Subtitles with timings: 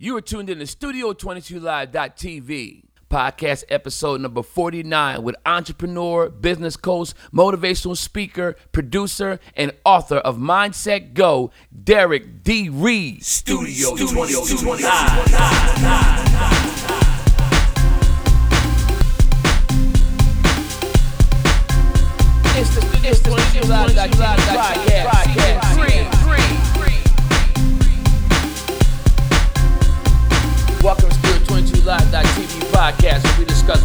[0.00, 7.96] You are tuned in to Studio22Live.tv, podcast episode number 49 with entrepreneur, business coach, motivational
[7.96, 11.50] speaker, producer, and author of Mindset Go,
[11.82, 12.68] Derrick D.
[12.68, 13.24] Reed.
[13.24, 14.78] Studio 22 Live.
[22.54, 24.47] It's the, it's the 22 Live.tv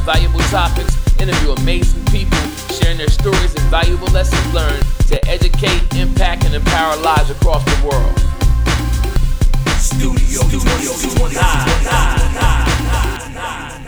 [0.03, 2.38] valuable topics, interview amazing people,
[2.75, 7.88] sharing their stories and valuable lessons learned to educate, impact, and empower lives across the
[7.88, 8.20] world.
[9.80, 11.23] Studio 22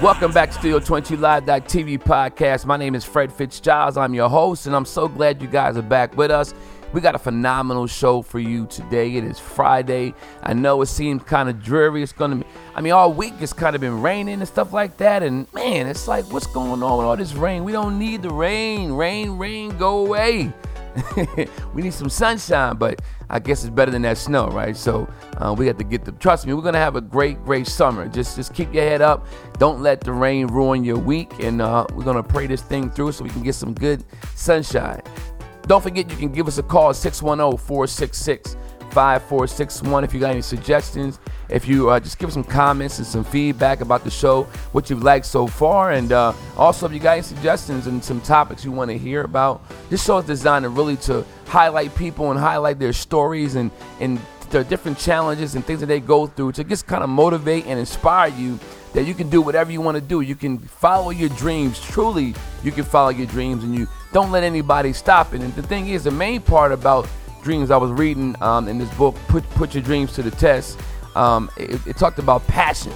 [0.01, 2.65] Welcome back to Studio 22 Live.tv podcast.
[2.65, 3.97] My name is Fred Fitzgiles.
[3.97, 6.53] I'm your host, and I'm so glad you guys are back with us.
[6.95, 9.17] We got a phenomenal show for you today.
[9.17, 10.13] It is Friday.
[10.41, 12.01] I know it seems kind of dreary.
[12.01, 14.71] It's going to be, I mean, all week it's kind of been raining and stuff
[14.71, 15.21] like that.
[15.21, 17.65] And man, it's like, what's going on with all this rain?
[17.65, 18.93] We don't need the rain.
[18.93, 20.53] Rain, rain, go away.
[21.73, 24.77] we need some sunshine, but I guess it's better than that snow, right?
[24.77, 25.05] So
[25.35, 26.13] uh, we have to get the.
[26.13, 28.07] Trust me, we're gonna have a great, great summer.
[28.07, 29.27] Just, just keep your head up.
[29.59, 33.11] Don't let the rain ruin your week, and uh, we're gonna pray this thing through
[33.11, 34.05] so we can get some good
[34.35, 35.01] sunshine.
[35.67, 38.55] Don't forget, you can give us a call 610 466
[38.91, 41.19] 5461 if you got any suggestions.
[41.49, 44.89] If you uh, just give us some comments and some feedback about the show, what
[44.89, 48.63] you've liked so far, and uh, also if you got any suggestions and some topics
[48.63, 49.61] you want to hear about.
[49.89, 54.19] This show is designed to really to highlight people and highlight their stories and and
[54.51, 57.79] their different challenges and things that they go through to just kind of motivate and
[57.79, 58.59] inspire you
[58.95, 60.21] that you can do whatever you want to do.
[60.21, 61.79] You can follow your dreams.
[61.79, 65.41] Truly, you can follow your dreams, and you don't let anybody stop it.
[65.41, 67.07] And the thing is, the main part about
[67.43, 70.79] dreams I was reading um, in this book, Put Put Your Dreams to the Test.
[71.15, 72.93] Um, it, it, talked about passion,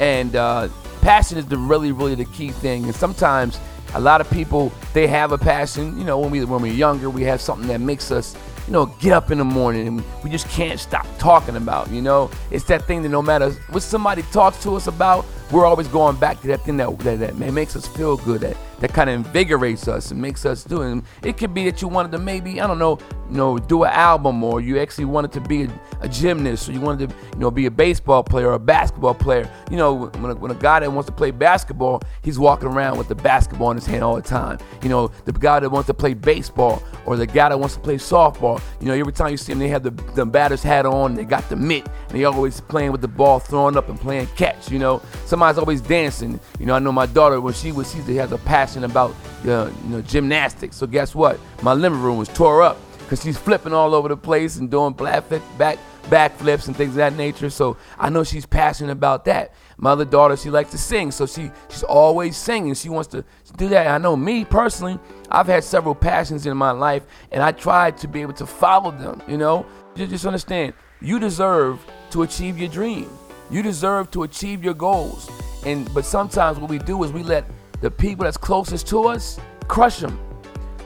[0.00, 0.68] and uh,
[1.00, 2.84] passion is the really, really the key thing.
[2.84, 3.58] And sometimes
[3.94, 5.98] a lot of people they have a passion.
[5.98, 8.84] You know, when we when we're younger, we have something that makes us you know,
[9.00, 12.30] get up in the morning and we just can't stop talking about, you know?
[12.50, 16.16] It's that thing that no matter what somebody talks to us about, we're always going
[16.16, 19.16] back to that thing that, that, that makes us feel good, that, that kind of
[19.16, 21.02] invigorates us and makes us do it.
[21.22, 22.98] It could be that you wanted to maybe, I don't know,
[23.30, 26.72] you know, do an album or you actually wanted to be a, a gymnast or
[26.72, 29.50] you wanted to, you know, be a baseball player or a basketball player.
[29.70, 32.98] You know, when a, when a guy that wants to play basketball, he's walking around
[32.98, 34.58] with the basketball in his hand all the time.
[34.82, 37.80] You know, the guy that wants to play baseball or the guy that wants to
[37.80, 40.86] play softball, you know, every time you see them, they have the, the batter's hat
[40.86, 43.98] on, they got the mitt, and they always playing with the ball, throwing up and
[43.98, 45.02] playing catch, you know.
[45.38, 46.40] Somebody's always dancing.
[46.58, 49.14] You know, I know my daughter, when she was, she has a passion about,
[49.46, 50.74] uh, you know, gymnastics.
[50.74, 51.38] So guess what?
[51.62, 54.94] My living room was tore up because she's flipping all over the place and doing
[54.94, 57.50] back, back backflips and things of that nature.
[57.50, 59.54] So I know she's passionate about that.
[59.76, 62.74] My other daughter, she likes to sing, so she she's always singing.
[62.74, 63.24] She wants to
[63.56, 63.86] do that.
[63.86, 64.98] I know me personally,
[65.30, 68.90] I've had several passions in my life, and I tried to be able to follow
[68.90, 69.22] them.
[69.28, 70.74] You know, just understand.
[71.00, 71.78] You deserve
[72.10, 73.08] to achieve your dream.
[73.50, 75.30] You deserve to achieve your goals.
[75.64, 77.44] And but sometimes what we do is we let
[77.80, 80.18] the people that's closest to us crush them.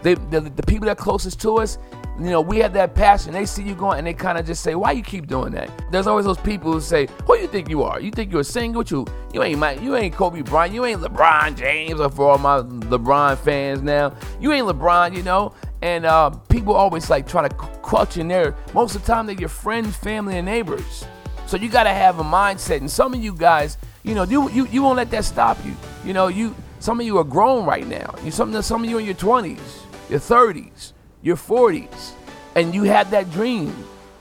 [0.02, 1.78] They, the, the people that closest to us,
[2.18, 3.32] you know, we have that passion.
[3.32, 5.70] They see you going and they kind of just say, "Why you keep doing that?"
[5.90, 8.00] There's always those people who say, "Who you think you are?
[8.00, 8.82] You think you're a singer?
[8.86, 10.74] You you ain't my, you ain't Kobe Bryant.
[10.74, 15.16] You ain't LeBron James." Or for all my LeBron fans now, you ain't LeBron.
[15.16, 15.54] You know.
[15.82, 18.54] And uh, people always like try to clutch in there.
[18.72, 21.04] Most of the time, they're your friends, family, and neighbors.
[21.52, 22.78] So you got to have a mindset.
[22.78, 25.76] And some of you guys, you know, you, you you won't let that stop you.
[26.02, 28.14] You know, you some of you are grown right now.
[28.24, 29.60] You some some of you in your 20s,
[30.08, 32.12] your 30s your 40s,
[32.56, 33.76] and you had that dream,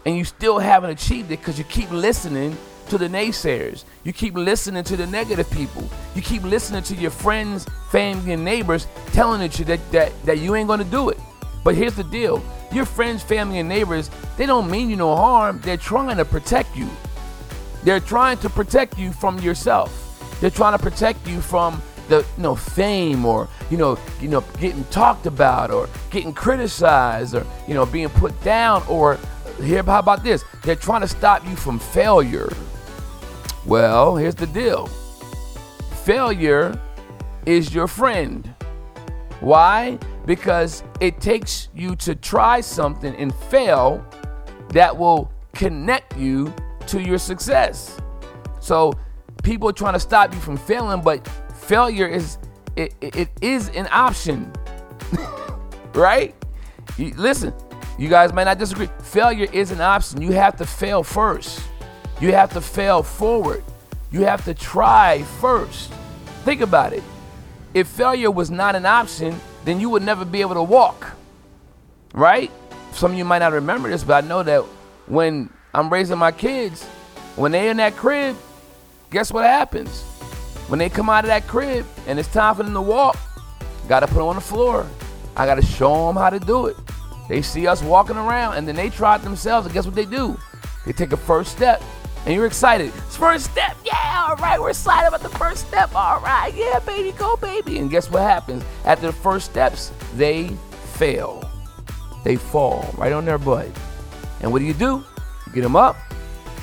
[0.05, 2.57] and you still haven't achieved it because you keep listening
[2.89, 3.85] to the naysayers.
[4.03, 5.89] You keep listening to the negative people.
[6.15, 10.55] You keep listening to your friends, family, and neighbors telling you that, that, that you
[10.55, 11.17] ain't gonna do it.
[11.63, 12.43] But here's the deal
[12.73, 15.61] your friends, family, and neighbors, they don't mean you no harm.
[15.63, 16.89] They're trying to protect you.
[17.83, 20.37] They're trying to protect you from yourself.
[20.39, 24.41] They're trying to protect you from the you know fame or you know you know
[24.59, 29.17] getting talked about or getting criticized or you know being put down or
[29.63, 30.43] here how about this?
[30.63, 32.51] They're trying to stop you from failure.
[33.65, 34.87] Well here's the deal.
[36.03, 36.79] Failure
[37.45, 38.53] is your friend.
[39.39, 39.97] Why?
[40.25, 44.05] Because it takes you to try something and fail
[44.69, 46.53] that will connect you
[46.87, 47.99] to your success
[48.59, 48.93] so
[49.43, 52.37] people are trying to stop you from failing but failure is
[52.75, 54.51] it, it, it is an option
[55.93, 56.35] right
[56.97, 57.53] you, listen
[57.97, 61.61] you guys might not disagree failure is an option you have to fail first
[62.21, 63.63] You have to fail forward.
[64.11, 65.91] You have to try first.
[66.45, 67.01] Think about it.
[67.73, 71.13] If failure was not an option, then you would never be able to walk.
[72.13, 72.51] Right?
[72.91, 74.61] Some of you might not remember this, but I know that
[75.07, 76.83] when I'm raising my kids,
[77.35, 78.35] when they're in that crib,
[79.09, 80.01] guess what happens?
[80.67, 83.17] When they come out of that crib and it's time for them to walk,
[83.87, 84.85] gotta put them on the floor.
[85.35, 86.77] I gotta show them how to do it.
[87.29, 90.05] They see us walking around and then they try it themselves, and guess what they
[90.05, 90.37] do?
[90.85, 91.81] They take a first step.
[92.25, 92.91] And you're excited.
[92.93, 93.75] First step.
[93.83, 94.59] Yeah, all right.
[94.59, 95.95] We're excited about the first step.
[95.95, 96.53] All right.
[96.53, 97.79] Yeah, baby, go, baby.
[97.79, 98.63] And guess what happens?
[98.85, 100.49] After the first steps, they
[100.93, 101.49] fail.
[102.23, 103.69] They fall right on their butt.
[104.41, 105.03] And what do you do?
[105.45, 105.97] You get them up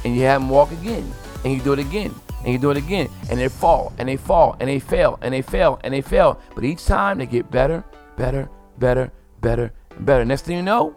[0.04, 1.12] and you have them walk again.
[1.44, 2.14] And you do it again.
[2.44, 3.08] And you do it again.
[3.30, 6.40] And they fall and they fall and they fail and they fail and they fail.
[6.54, 7.84] But each time they get better,
[8.16, 8.48] better,
[8.78, 10.24] better, better, and better.
[10.24, 10.94] Next thing you know,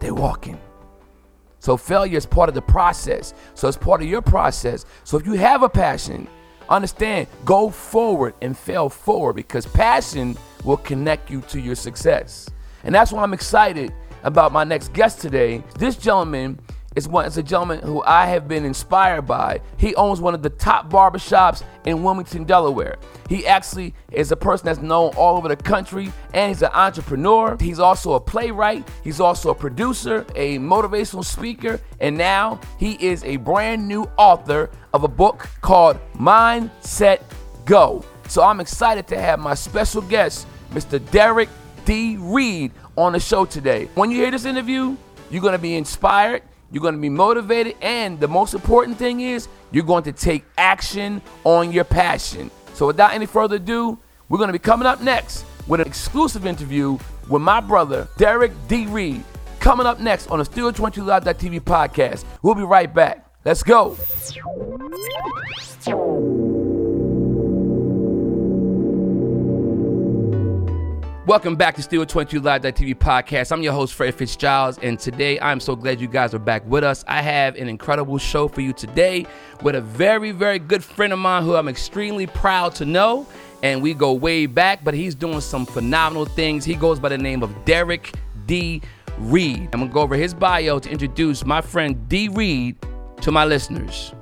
[0.00, 0.58] they're walking.
[1.60, 3.34] So failure is part of the process.
[3.54, 4.84] So it's part of your process.
[5.04, 6.28] So if you have a passion,
[6.68, 12.48] understand, go forward and fail forward because passion will connect you to your success.
[12.84, 13.92] And that's why I'm excited
[14.22, 15.62] about my next guest today.
[15.78, 16.60] This gentleman
[16.98, 19.60] is one is a gentleman who I have been inspired by.
[19.76, 22.98] He owns one of the top barbershops in Wilmington, Delaware.
[23.28, 27.56] He actually is a person that's known all over the country and he's an entrepreneur.
[27.60, 33.22] He's also a playwright, he's also a producer, a motivational speaker, and now he is
[33.24, 37.22] a brand new author of a book called Mindset
[37.64, 38.04] Go.
[38.26, 40.98] So I'm excited to have my special guest, Mr.
[41.12, 41.48] Derrick
[41.84, 42.16] D.
[42.18, 43.88] Reed, on the show today.
[43.94, 44.96] When you hear this interview,
[45.30, 49.20] you're going to be inspired you're going to be motivated, and the most important thing
[49.20, 52.50] is you're going to take action on your passion.
[52.74, 53.98] So, without any further ado,
[54.28, 56.98] we're going to be coming up next with an exclusive interview
[57.28, 58.86] with my brother, Derrick D.
[58.86, 59.22] Reed,
[59.60, 62.24] coming up next on the Studio 22 Live.tv podcast.
[62.42, 63.24] We'll be right back.
[63.44, 63.96] Let's go.
[71.28, 73.52] Welcome back to Studio 22 Live.tv podcast.
[73.52, 76.82] I'm your host, Fred Fitzgiles, and today I'm so glad you guys are back with
[76.82, 77.04] us.
[77.06, 79.26] I have an incredible show for you today
[79.60, 83.26] with a very, very good friend of mine who I'm extremely proud to know.
[83.62, 86.64] And we go way back, but he's doing some phenomenal things.
[86.64, 88.14] He goes by the name of Derrick
[88.46, 88.80] D.
[89.18, 89.68] Reed.
[89.74, 92.30] I'm gonna go over his bio to introduce my friend D.
[92.30, 92.76] Reed
[93.20, 94.14] to my listeners.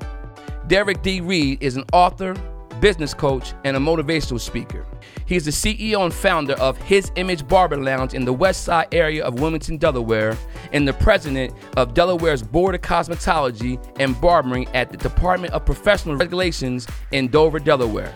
[0.66, 1.20] Derrick D.
[1.20, 2.34] Reed is an author,
[2.80, 4.84] business coach, and a motivational speaker.
[5.26, 8.88] He is the CEO and founder of His Image Barber Lounge in the West Side
[8.92, 10.36] area of Wilmington, Delaware,
[10.72, 16.16] and the president of Delaware's Board of Cosmetology and Barbering at the Department of Professional
[16.16, 18.12] Regulations in Dover, Delaware.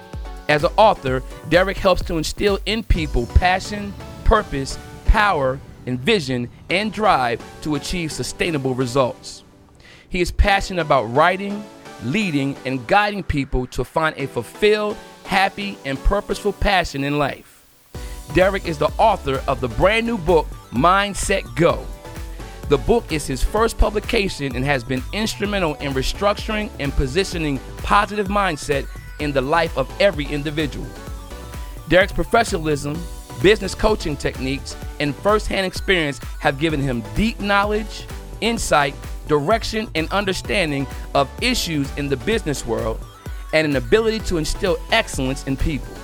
[0.48, 6.92] As an author, Derrick helps to instill in people passion, purpose, power, and vision and
[6.92, 9.44] drive to achieve sustainable results.
[10.08, 11.64] He is passionate about writing,
[12.04, 14.96] leading, and guiding people to find a fulfilled
[15.30, 17.64] happy, and purposeful passion in life.
[18.34, 21.86] Derrick is the author of the brand new book, Mindset Go.
[22.68, 28.26] The book is his first publication and has been instrumental in restructuring and positioning positive
[28.26, 28.88] mindset
[29.20, 30.86] in the life of every individual.
[31.88, 33.00] Derrick's professionalism,
[33.40, 38.04] business coaching techniques, and firsthand experience have given him deep knowledge,
[38.40, 38.96] insight,
[39.30, 43.00] direction, and understanding of issues in the business world
[43.54, 45.94] and an ability to instill excellence in people.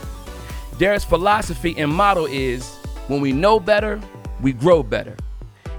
[0.79, 2.77] Derrick's philosophy and motto is
[3.09, 4.01] when we know better,
[4.41, 5.17] we grow better.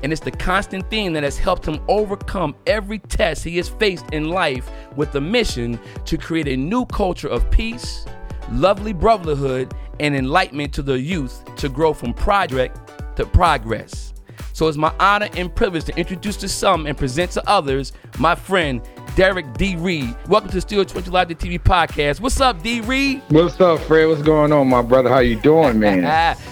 [0.03, 4.05] And it's the constant theme that has helped him overcome every test he has faced
[4.12, 8.05] in life with the mission to create a new culture of peace,
[8.51, 12.77] lovely brotherhood, and enlightenment to the youth to grow from project
[13.15, 14.06] to progress.
[14.57, 18.33] So it's my honor and privilege to introduce to some and present to others my
[18.33, 18.81] friend
[19.15, 19.75] Derrick D.
[19.75, 20.15] Reed.
[20.27, 22.19] Welcome to Studio 22 Live TV podcast.
[22.19, 22.81] What's up, D.
[22.81, 23.21] Reed?
[23.29, 24.07] What's up, Fred?
[24.07, 25.09] What's going on, my brother?
[25.09, 26.01] How you doing, man?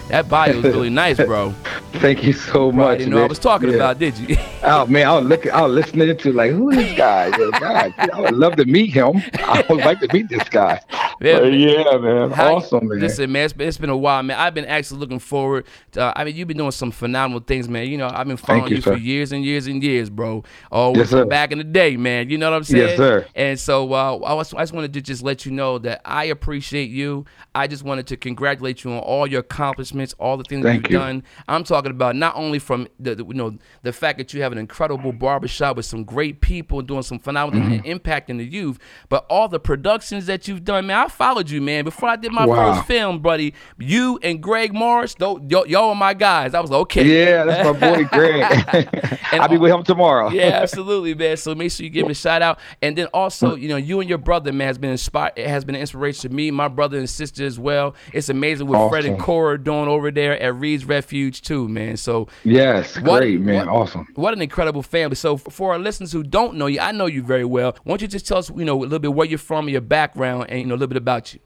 [0.10, 1.52] that bio is really nice, bro.
[1.94, 3.00] Thank you so much.
[3.00, 3.26] You know man.
[3.26, 3.76] I was talking yeah.
[3.76, 4.36] about, did you?
[4.64, 7.32] oh man, I was looking, I was listening to like, who is this guy?
[7.32, 9.22] God, I would love to meet him.
[9.36, 10.82] I would like to meet this guy.
[11.22, 11.54] Yeah, man.
[11.54, 12.32] yeah, man.
[12.32, 13.00] How, awesome, man.
[13.00, 14.38] Listen, man, it's been, it's been a while, man.
[14.38, 15.66] I've been actually looking forward.
[15.94, 17.88] To, uh, I mean, you've been doing some phenomenal things, man.
[17.88, 20.44] You know, I've been following you, you for years and years and years, bro.
[20.72, 22.30] Oh, yes, back in the day, man.
[22.30, 22.88] You know what I'm saying?
[22.88, 23.28] Yes, sir.
[23.36, 26.26] And so uh, I, was, I just wanted to just let you know that I
[26.26, 27.26] appreciate you.
[27.54, 30.92] I just wanted to congratulate you on all your accomplishments, all the things Thank you've
[30.92, 30.98] you.
[31.00, 31.24] done.
[31.48, 34.52] I'm talking about not only from the, the, you know the fact that you have
[34.52, 37.86] an incredible barbershop with some great people doing some phenomenal mm-hmm.
[37.86, 40.88] impact in the youth, but all the productions that you've done.
[40.88, 41.84] Man, I followed you, man.
[41.84, 42.74] Before I did my wow.
[42.74, 46.54] first film, buddy, you and Greg Morris, y'all, y'all are my guys.
[46.54, 47.06] I was like, okay.
[47.06, 48.66] Yeah, that's my boy Greg.
[49.32, 50.30] and, I'll be with him tomorrow.
[50.30, 51.38] yeah, absolutely, man.
[51.38, 52.60] So make sure you give him a shout out.
[52.82, 53.62] And then also, mm.
[53.62, 55.34] you know, you and your brother, man, has been inspired.
[55.36, 57.96] It has been an inspiration to me, my brother and sister as well.
[58.14, 58.90] It's amazing what awesome.
[58.90, 61.98] Fred and Cora doing over there at Reed's Refuge too, man.
[61.98, 64.08] So yes, what, great, man, what, awesome.
[64.16, 65.16] What an incredible family.
[65.16, 67.76] So for our listeners who don't know you, I know you very well.
[67.84, 69.82] Why don't you just tell us, you know, a little bit where you're from, your
[69.82, 71.40] background, and you know, a little bit about you.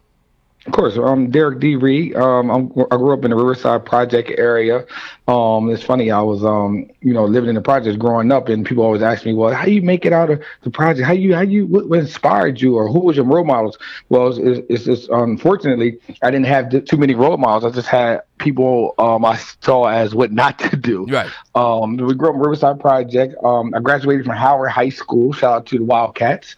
[0.70, 1.76] Of course, I'm Derrick D.
[1.76, 2.16] Reed.
[2.16, 4.86] Um, i grew up in the Riverside Project area.
[5.28, 8.64] Um, it's funny, I was, um, you know, living in the projects growing up, and
[8.64, 11.08] people always ask me, "Well, how you make it out of the project?
[11.08, 14.28] How you, how you, what, what inspired you, or who was your role models?" Well,
[14.28, 17.74] it's, it's, it's just unfortunately, I didn't have too many role models.
[17.74, 21.08] I just had people um, I saw as what not to do.
[21.08, 21.32] Right.
[21.56, 23.34] Um, we grew up in Riverside Project.
[23.44, 25.34] Um, I graduated from Howard High School.
[25.34, 26.56] Shout out to the Wildcats.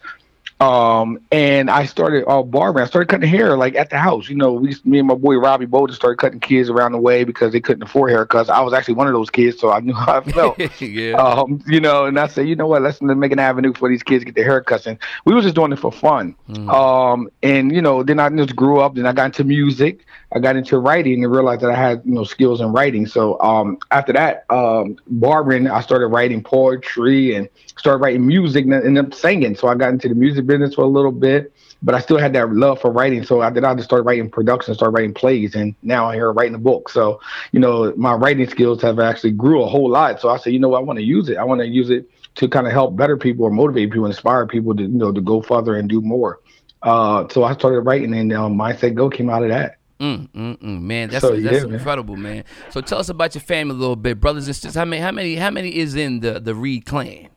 [0.62, 2.84] Um, and I started uh, barbering.
[2.84, 4.28] I started cutting hair like at the house.
[4.28, 7.24] You know, we, me and my boy Robbie Bolden started cutting kids around the way
[7.24, 8.48] because they couldn't afford haircuts.
[8.48, 10.80] I was actually one of those kids, so I knew how I felt.
[10.80, 11.14] yeah.
[11.14, 14.04] Um, you know, and I said, you know what, let's make an avenue for these
[14.04, 14.86] kids to get their haircuts.
[14.86, 16.36] And we were just doing it for fun.
[16.48, 16.72] Mm.
[16.72, 18.94] Um, and you know, then I just grew up.
[18.94, 20.06] Then I got into music.
[20.34, 23.06] I got into writing and realized that I had you know skills in writing.
[23.06, 28.74] So um, after that, um, barbering, I started writing poetry and started writing music and
[28.74, 29.54] ended up singing.
[29.54, 32.32] So I got into the music business for a little bit, but I still had
[32.32, 33.24] that love for writing.
[33.24, 33.64] So I did.
[33.64, 36.88] I just started writing production, started writing plays, and now I'm here writing a book.
[36.88, 37.20] So
[37.52, 40.20] you know, my writing skills have actually grew a whole lot.
[40.20, 40.78] So I said, you know, what?
[40.78, 41.36] I want to use it.
[41.36, 44.46] I want to use it to kind of help better people or motivate people, inspire
[44.46, 46.40] people to you know to go further and do more.
[46.82, 49.76] Uh, so I started writing, and um, Mindset Go came out of that.
[50.02, 50.80] Mm, mm, mm.
[50.80, 52.36] Man, that's so, that's yeah, incredible, man.
[52.38, 52.44] man.
[52.70, 54.74] So tell us about your family a little bit, brothers and sisters.
[54.74, 57.28] How many how many how many is in the the Reed clan?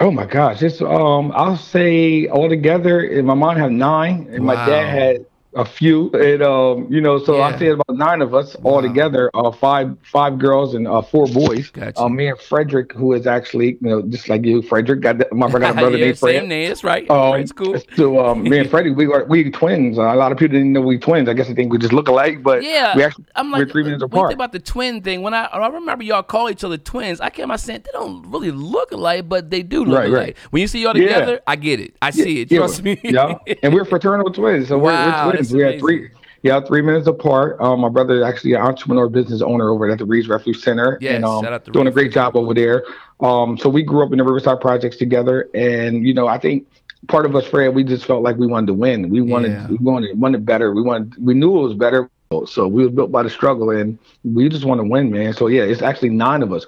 [0.00, 4.54] Oh my gosh, it's um I'll say altogether, my mom had nine, and wow.
[4.54, 7.44] my dad had a few, and um, you know, so yeah.
[7.44, 8.72] I say about nine of us wow.
[8.72, 11.70] all together, uh, five five girls and uh, four boys.
[11.70, 12.00] Gotcha.
[12.00, 15.28] Um, me and Frederick, who is actually, you know, just like you, Frederick got the,
[15.32, 16.40] my brother, brother yeah, named Fred.
[16.40, 17.10] Same name, that's right.
[17.10, 17.76] Um, cool.
[17.96, 19.98] So um, me and Freddie, we were we twins.
[19.98, 21.28] Uh, a lot of people didn't know we twins.
[21.28, 23.72] I guess they think we just look alike, but yeah, we actually I'm like, we're
[23.72, 24.32] three minutes apart.
[24.32, 25.22] about the twin thing.
[25.22, 28.30] When I I remember y'all call each other twins, I came out saying they don't
[28.30, 30.18] really look alike, but they do look right, alike.
[30.18, 30.36] Right.
[30.50, 31.38] When you see y'all together, yeah.
[31.46, 31.96] I get it.
[32.02, 32.50] I see it.
[32.50, 33.00] Trust me.
[33.02, 35.37] yeah, and we're fraternal twins, so wow, we're, we're twins.
[35.52, 36.10] We had three
[36.42, 37.60] yeah, three minutes apart.
[37.60, 40.98] Um, my brother is actually an entrepreneur business owner over at the Reed's Refuge Center.
[41.00, 41.42] Yes, and um,
[41.72, 41.88] doing Reed.
[41.88, 42.84] a great job over there.
[43.20, 46.66] Um, so we grew up in the Riverside Projects together, and you know, I think
[47.08, 49.08] part of us, Fred, we just felt like we wanted to win.
[49.08, 49.66] We wanted, yeah.
[49.68, 50.72] we wanted, wanted better.
[50.72, 52.10] We wanted, we knew it was better.
[52.46, 55.32] So we were built by the struggle, and we just want to win, man.
[55.32, 56.66] So yeah, it's actually nine of us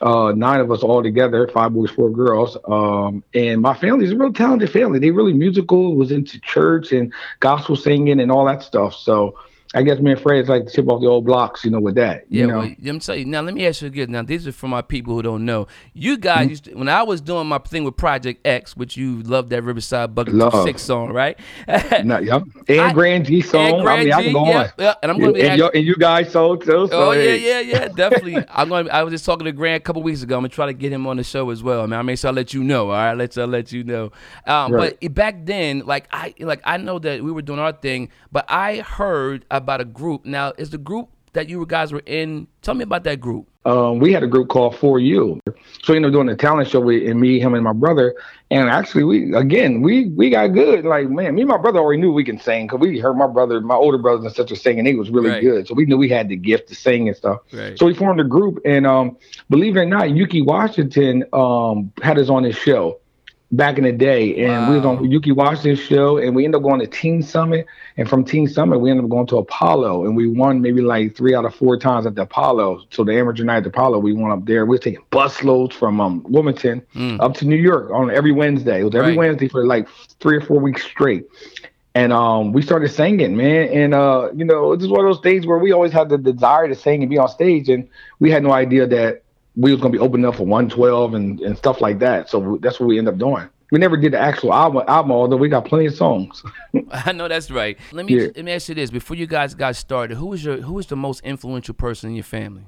[0.00, 2.56] uh, nine of us all together, five boys, four girls.
[2.66, 4.98] Um, and my family is a real talented family.
[4.98, 8.94] They really musical, was into church and gospel singing and all that stuff.
[8.94, 9.38] So
[9.72, 11.94] I guess me and Fred's like to chip off the old blocks, you know, with
[11.94, 12.24] that.
[12.28, 12.58] Yeah, you know?
[12.58, 13.40] well, I'm telling you now.
[13.40, 14.10] Let me ask you again.
[14.10, 15.68] Now, these are for my people who don't know.
[15.94, 16.50] You guys, mm-hmm.
[16.50, 19.62] used to, when I was doing my thing with Project X, which you love that
[19.62, 20.64] Riverside Bucket Love.
[20.64, 21.38] Six song, right?
[22.04, 22.42] no, yep.
[22.68, 23.86] And I, Grand G song.
[23.86, 24.70] I mean, I can go yeah, on.
[24.76, 25.46] Yeah, and I'm going to be.
[25.46, 26.88] And, and, you guys so too.
[26.88, 28.36] So oh yeah, yeah, yeah, definitely.
[28.50, 28.90] I'm going.
[28.90, 30.36] I was just talking to Grant a couple weeks ago.
[30.36, 31.82] I'm gonna try to get him on the show as well.
[31.82, 32.90] I mean, so I make sure I let you know.
[32.90, 34.10] All right, let you let you know.
[34.46, 34.96] Um, right.
[35.00, 38.44] But back then, like I like I know that we were doing our thing, but
[38.48, 42.48] I heard about a group now is the group that you guys were in?
[42.62, 43.46] Tell me about that group.
[43.66, 45.38] Um, we had a group called For You.
[45.82, 48.14] So we ended up doing a talent show with and me, him, and my brother.
[48.50, 50.84] And actually, we again we we got good.
[50.86, 53.26] Like man, me and my brother already knew we can sing because we heard my
[53.26, 54.86] brother, my older brothers and such a singing.
[54.86, 55.42] He was really right.
[55.42, 57.40] good, so we knew we had the gift to sing and stuff.
[57.52, 57.78] Right.
[57.78, 59.18] So we formed a group, and um,
[59.50, 62.98] believe it or not, Ukee Washington um, had us on his show
[63.52, 64.70] back in the day, and wow.
[64.70, 67.66] we was on Ukee Washington's show, and we ended up going to Teen Summit,
[67.96, 71.16] and from Teen Summit we ended up going to Apollo, and we won maybe like
[71.16, 72.84] three out of four times at the Apollo.
[72.90, 74.64] So the amateur night at the Apollo, we went up there.
[74.66, 77.20] We were taking bus loads from um, Wilmington mm.
[77.20, 78.80] up to New York on every Wednesday.
[78.80, 79.18] It was every right.
[79.18, 79.88] Wednesday for like
[80.20, 81.26] three or four weeks straight.
[81.96, 83.68] And um, we started singing, man.
[83.70, 86.18] And uh, you know, it's just one of those things where we always had the
[86.18, 87.88] desire to sing and be on stage, and
[88.20, 89.22] we had no idea that
[89.60, 92.30] we was gonna be opening up for 112 and, and stuff like that.
[92.30, 93.48] So that's what we end up doing.
[93.70, 96.42] We never did the actual album, album although we got plenty of songs.
[96.90, 97.78] I know that's right.
[97.92, 98.28] Let me yeah.
[98.34, 100.86] let me ask you this: Before you guys got started, who was your who was
[100.86, 102.64] the most influential person in your family?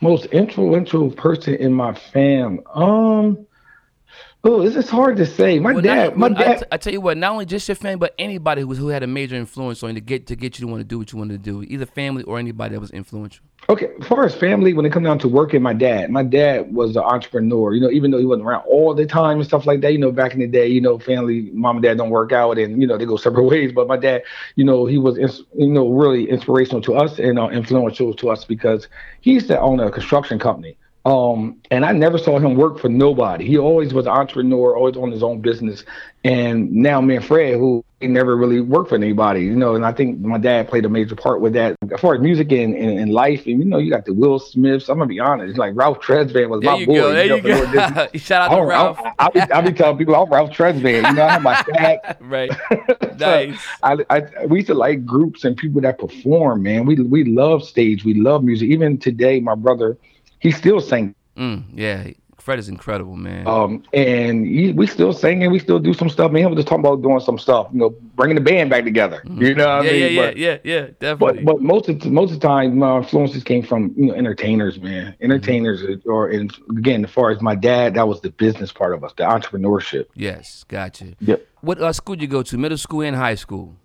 [0.00, 3.46] Most influential person in my fam, um,
[4.44, 5.60] Oh, it's just hard to say.
[5.60, 6.58] My Well, dad, not- my well, I dad.
[6.58, 9.04] t- I tell you what, not only just your family, but anybody who, who had
[9.04, 11.12] a major influence on you to get to get you to want to do what
[11.12, 13.44] you wanted to do, either family or anybody that was influential.
[13.68, 16.74] Okay, as far as family, when it comes down to working, my dad, my dad
[16.74, 17.72] was an entrepreneur.
[17.72, 19.92] You know, even though he wasn't around all the time and stuff like that.
[19.92, 22.58] You know, back in the day, you know, family, mom and dad don't work out,
[22.58, 23.70] and you know they go separate ways.
[23.72, 24.22] But my dad,
[24.56, 28.30] you know, he was, ins- you know, really inspirational to us and uh, influential to
[28.30, 28.88] us because
[29.20, 30.76] he used to own a construction company.
[31.04, 33.44] Um, and I never saw him work for nobody.
[33.44, 35.84] He always was an entrepreneur, always on his own business.
[36.22, 39.84] And now me and Fred, who he never really worked for anybody, you know, and
[39.84, 41.74] I think my dad played a major part with that.
[41.92, 44.38] As far as music and, and, and life, and you know, you got the Will
[44.38, 44.88] Smiths.
[44.88, 46.94] I'm gonna be honest, like Ralph Tresvant was There my boy.
[46.94, 47.12] go.
[47.12, 48.08] There know, you go.
[48.14, 48.98] Shout out to Ralph.
[49.00, 51.08] I'll, I'll, be, I'll be telling people I'm Ralph Tresvant.
[51.08, 52.18] You know, I have my stack.
[52.20, 52.52] right.
[52.70, 53.60] So, Nice.
[53.82, 56.86] I, I we used to like groups and people that perform, man.
[56.86, 58.68] We we love stage, we love music.
[58.68, 59.98] Even today, my brother,
[60.42, 61.14] he still sings.
[61.36, 62.10] Mm, yeah.
[62.38, 63.46] Fred is incredible, man.
[63.46, 66.32] Um, and he, we still singing, we still do some stuff.
[66.32, 69.22] Man, we're just talking about doing some stuff, you know, bringing the band back together.
[69.24, 70.00] You know what yeah, I mean?
[70.00, 71.44] yeah, yeah, But- yeah, yeah, definitely.
[71.44, 74.80] But but most of most of the time, my influences came from you know entertainers,
[74.80, 75.14] man.
[75.20, 79.04] Entertainers, or and again, as far as my dad, that was the business part of
[79.04, 80.06] us, the entrepreneurship.
[80.16, 81.14] yes, gotcha.
[81.20, 81.46] Yep.
[81.60, 82.58] What uh, school did you go to?
[82.58, 83.76] Middle school and high school?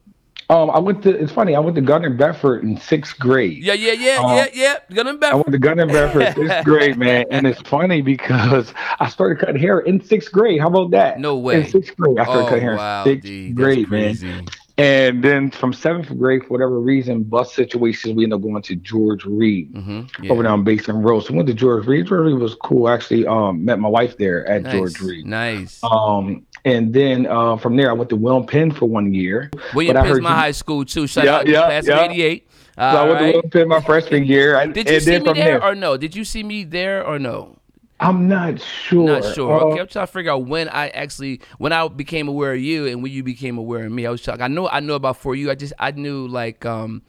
[0.50, 1.10] Um, I went to.
[1.10, 1.56] It's funny.
[1.56, 3.62] I went to Gunning Bedford in sixth grade.
[3.62, 4.76] Yeah, yeah, yeah, Um, yeah, yeah.
[4.94, 5.34] Gonna I bet.
[5.36, 9.80] went to Gunning Bedford sixth grade, man, and it's funny because I started cutting hair
[9.80, 10.62] in sixth grade.
[10.62, 11.20] How about that?
[11.20, 11.62] No way.
[11.62, 14.04] In sixth grade, I started Oh cutting hair wow, in sixth D, grade, man.
[14.16, 14.46] crazy.
[14.80, 18.76] And then from seventh grade, for whatever reason, bus situations, we ended up going to
[18.76, 20.24] George Read Mm-hmm.
[20.24, 20.32] Yeah.
[20.32, 21.22] over there on Basin Road.
[21.22, 22.06] So we went to George Read.
[22.06, 22.88] George Read was cool.
[22.88, 24.74] Actually, um, met my wife there at nice.
[24.74, 25.26] George Read.
[25.26, 25.80] Nice.
[25.84, 29.50] Um, and then uh, from there, I went to William Penn for one year.
[29.74, 31.08] William Penn's heard my you- high school too.
[31.08, 32.06] Shout Yeah, out to yeah, class yeah.
[32.06, 32.48] of '88.
[32.78, 34.56] So I went to William Penn my freshman year.
[34.58, 35.98] I- Did you see me from there or no?
[35.98, 37.58] Did you see me there or no?
[38.00, 39.08] I'm not sure.
[39.20, 39.52] Not sure.
[39.60, 42.60] Uh, okay, I'm trying to figure out when I actually when I became aware of
[42.60, 44.06] you and when you became aware of me.
[44.06, 44.42] I was shocked.
[44.42, 45.50] I know I know about for you.
[45.50, 47.02] I just I knew like um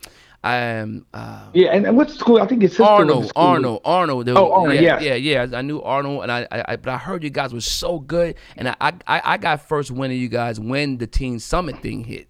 [0.44, 2.40] um uh Yeah, and, and what school?
[2.40, 3.32] I think it's Arnold.
[3.34, 4.28] Arnold, Arnold.
[4.28, 5.20] Oh, Arnold, yeah, yes.
[5.20, 5.58] yeah, yeah.
[5.58, 8.36] I knew Arnold, and I, I, I, but I heard you guys were so good,
[8.56, 12.04] and I, I, I got first wind of you guys when the Teen Summit thing
[12.04, 12.28] hit.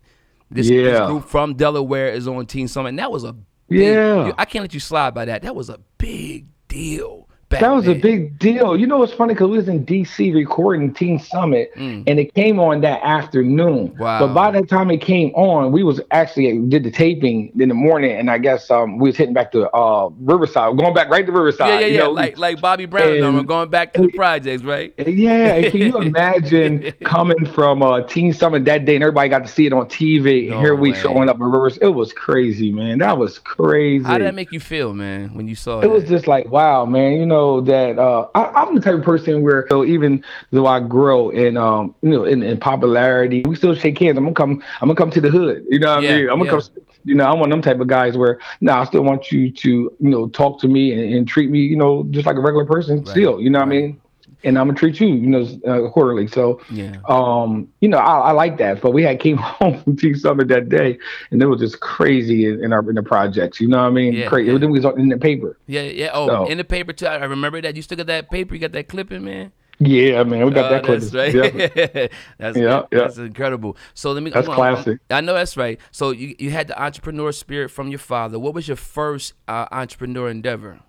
[0.50, 3.34] This, this group from Delaware is on Teen Summit, and that was a
[3.68, 4.32] big, Yeah.
[4.38, 5.42] I can't let you slide by that.
[5.42, 7.27] That was a big deal.
[7.50, 8.76] Back That was a big deal.
[8.76, 10.32] You know, it's funny because we was in D.C.
[10.32, 12.04] recording Teen Summit, Mm.
[12.06, 13.94] and it came on that afternoon.
[13.98, 14.26] Wow.
[14.26, 17.74] But by the time it came on, we was actually did the taping in the
[17.74, 21.24] morning, and I guess um we was hitting back to uh Riverside, going back right
[21.24, 21.68] to Riverside.
[21.68, 22.00] Yeah, yeah, you yeah.
[22.02, 22.10] know?
[22.10, 23.08] like like Bobby Brown.
[23.22, 24.92] and going back to the projects, right?
[24.98, 29.48] Yeah, can you imagine coming from uh, Teen Summit that day and everybody got to
[29.48, 30.48] see it on TV?
[30.50, 31.78] No and here we showing up in Rivers.
[31.78, 32.98] It was crazy, man.
[32.98, 34.04] That was crazy.
[34.04, 36.46] How did that make you feel, man, when you saw it It was just like
[36.50, 40.22] wow man you know that uh I, i'm the type of person where so even
[40.50, 44.16] though i grow in um you know in, in popularity we still shake hands.
[44.16, 45.64] I'm gonna come i'm gonna come to the hood.
[45.68, 46.28] You know what Yeah, i mean?
[46.30, 46.50] I'm gonna yeah.
[46.50, 46.60] come
[47.04, 49.50] you know i'm one of them type of guys where no i still want you
[49.52, 52.40] to you know talk to me and, and treat me you know just like a
[52.40, 53.40] regular person Right, still.
[53.40, 53.74] You know what right.
[53.74, 54.00] i mean
[54.44, 56.96] and i'm gonna treat you you know uh, accordingly so Yeah.
[57.08, 58.80] um, you know, I, I like that.
[58.80, 60.98] But we had came home from Teen Summit that day,
[61.30, 63.60] and it was just crazy in, in our in the projects.
[63.60, 64.12] You know what I mean?
[64.12, 64.50] Yeah, crazy.
[64.50, 64.58] yeah.
[64.58, 65.58] It was in the paper.
[65.66, 66.10] Yeah, yeah.
[66.12, 67.06] Oh, So- in the paper too.
[67.06, 67.74] I remember that.
[67.76, 68.54] You still got that paper.
[68.54, 69.52] You got that clipping, man.
[69.80, 71.00] Yeah, man, we got Oh, that clip.
[71.00, 71.34] That's right.
[71.34, 72.06] Yeah.
[72.38, 72.98] that's Yeah, yeah.
[72.98, 73.76] that's incredible.
[73.94, 74.30] So let me.
[74.30, 74.98] That's I'm classic.
[75.10, 75.78] I know that's right.
[75.92, 78.38] So you you had the entrepreneur spirit from your father.
[78.38, 80.80] What was your first uh, entrepreneur endeavor?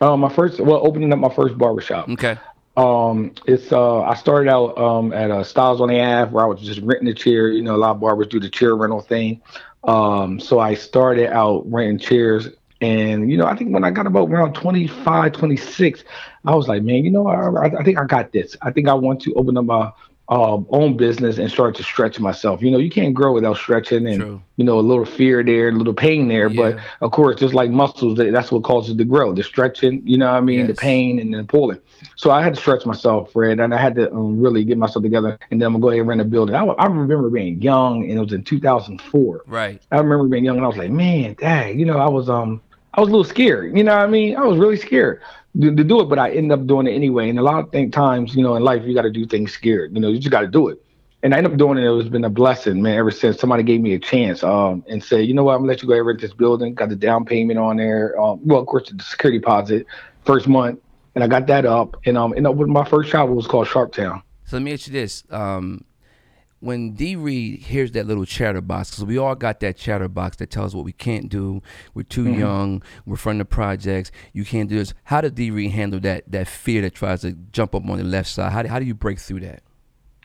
[0.00, 2.08] Um, my first, well, opening up my first barbershop.
[2.10, 2.36] Okay.
[2.76, 6.46] Um, it's uh, I started out um at uh, Styles on the Ave where I
[6.48, 7.48] was just renting a chair.
[7.50, 9.40] You know, a lot of barbers do the chair rental thing.
[9.84, 12.48] Um, so I started out renting chairs,
[12.80, 16.04] and you know, I think when I got about around 25, 26,
[16.44, 18.56] I was like, man, you know, I, I think I got this.
[18.62, 19.92] I think I want to open up my
[20.30, 22.62] uh, own business and start to stretch myself.
[22.62, 24.42] You know, you can't grow without stretching, and True.
[24.56, 26.48] you know, a little fear there, a little pain there.
[26.48, 30.02] But of course, just like muscles, that's what causes the grow, the stretching.
[30.04, 30.68] You know what I mean?
[30.68, 31.80] The pain and the pulling.
[32.14, 35.02] So I had to stretch myself, Fred, and I had to um, really get myself
[35.02, 35.36] together.
[35.50, 36.54] And then I'm gonna go ahead and rent a building.
[36.54, 39.42] I, I remember being young, and it was in 2004.
[39.48, 39.82] Right.
[39.90, 42.62] I remember being young, and I was like, man, dang, you know, I was um,
[42.94, 43.76] I was a little scared.
[43.76, 44.36] You know what I mean?
[44.36, 45.22] I was really scared
[45.58, 47.28] to, do it, but I ended up doing it anyway.
[47.28, 49.94] And a lot of times, you know, in life, you got to do things scared.
[49.94, 50.82] You know, you just got to do it.
[51.22, 51.84] And I ended up doing it.
[51.84, 52.96] It's been a blessing, man.
[52.96, 55.68] Ever since somebody gave me a chance, um, and said, you know what, I'm gonna
[55.68, 56.72] let you go rent this building.
[56.74, 58.18] Got the down payment on there.
[58.18, 59.86] Um, well, of course, the security deposit
[60.24, 60.80] first month,
[61.14, 61.96] and I got that up.
[62.06, 64.22] And um, and with my first it was called Sharptown.
[64.46, 65.84] So let me ask you this: um,
[66.60, 70.72] when D Reed hears that little chatterbox, because we all got that chatterbox that tells
[70.72, 71.62] us what we can't do.
[71.94, 72.38] We're too Mm-hmm.
[72.38, 72.82] young.
[73.06, 74.10] We're from the projects.
[74.32, 74.94] You can't do this.
[75.04, 78.04] How did D Reed handle that that fear that tries to jump up on the
[78.04, 78.52] left side?
[78.52, 79.62] How do, how do you break through that?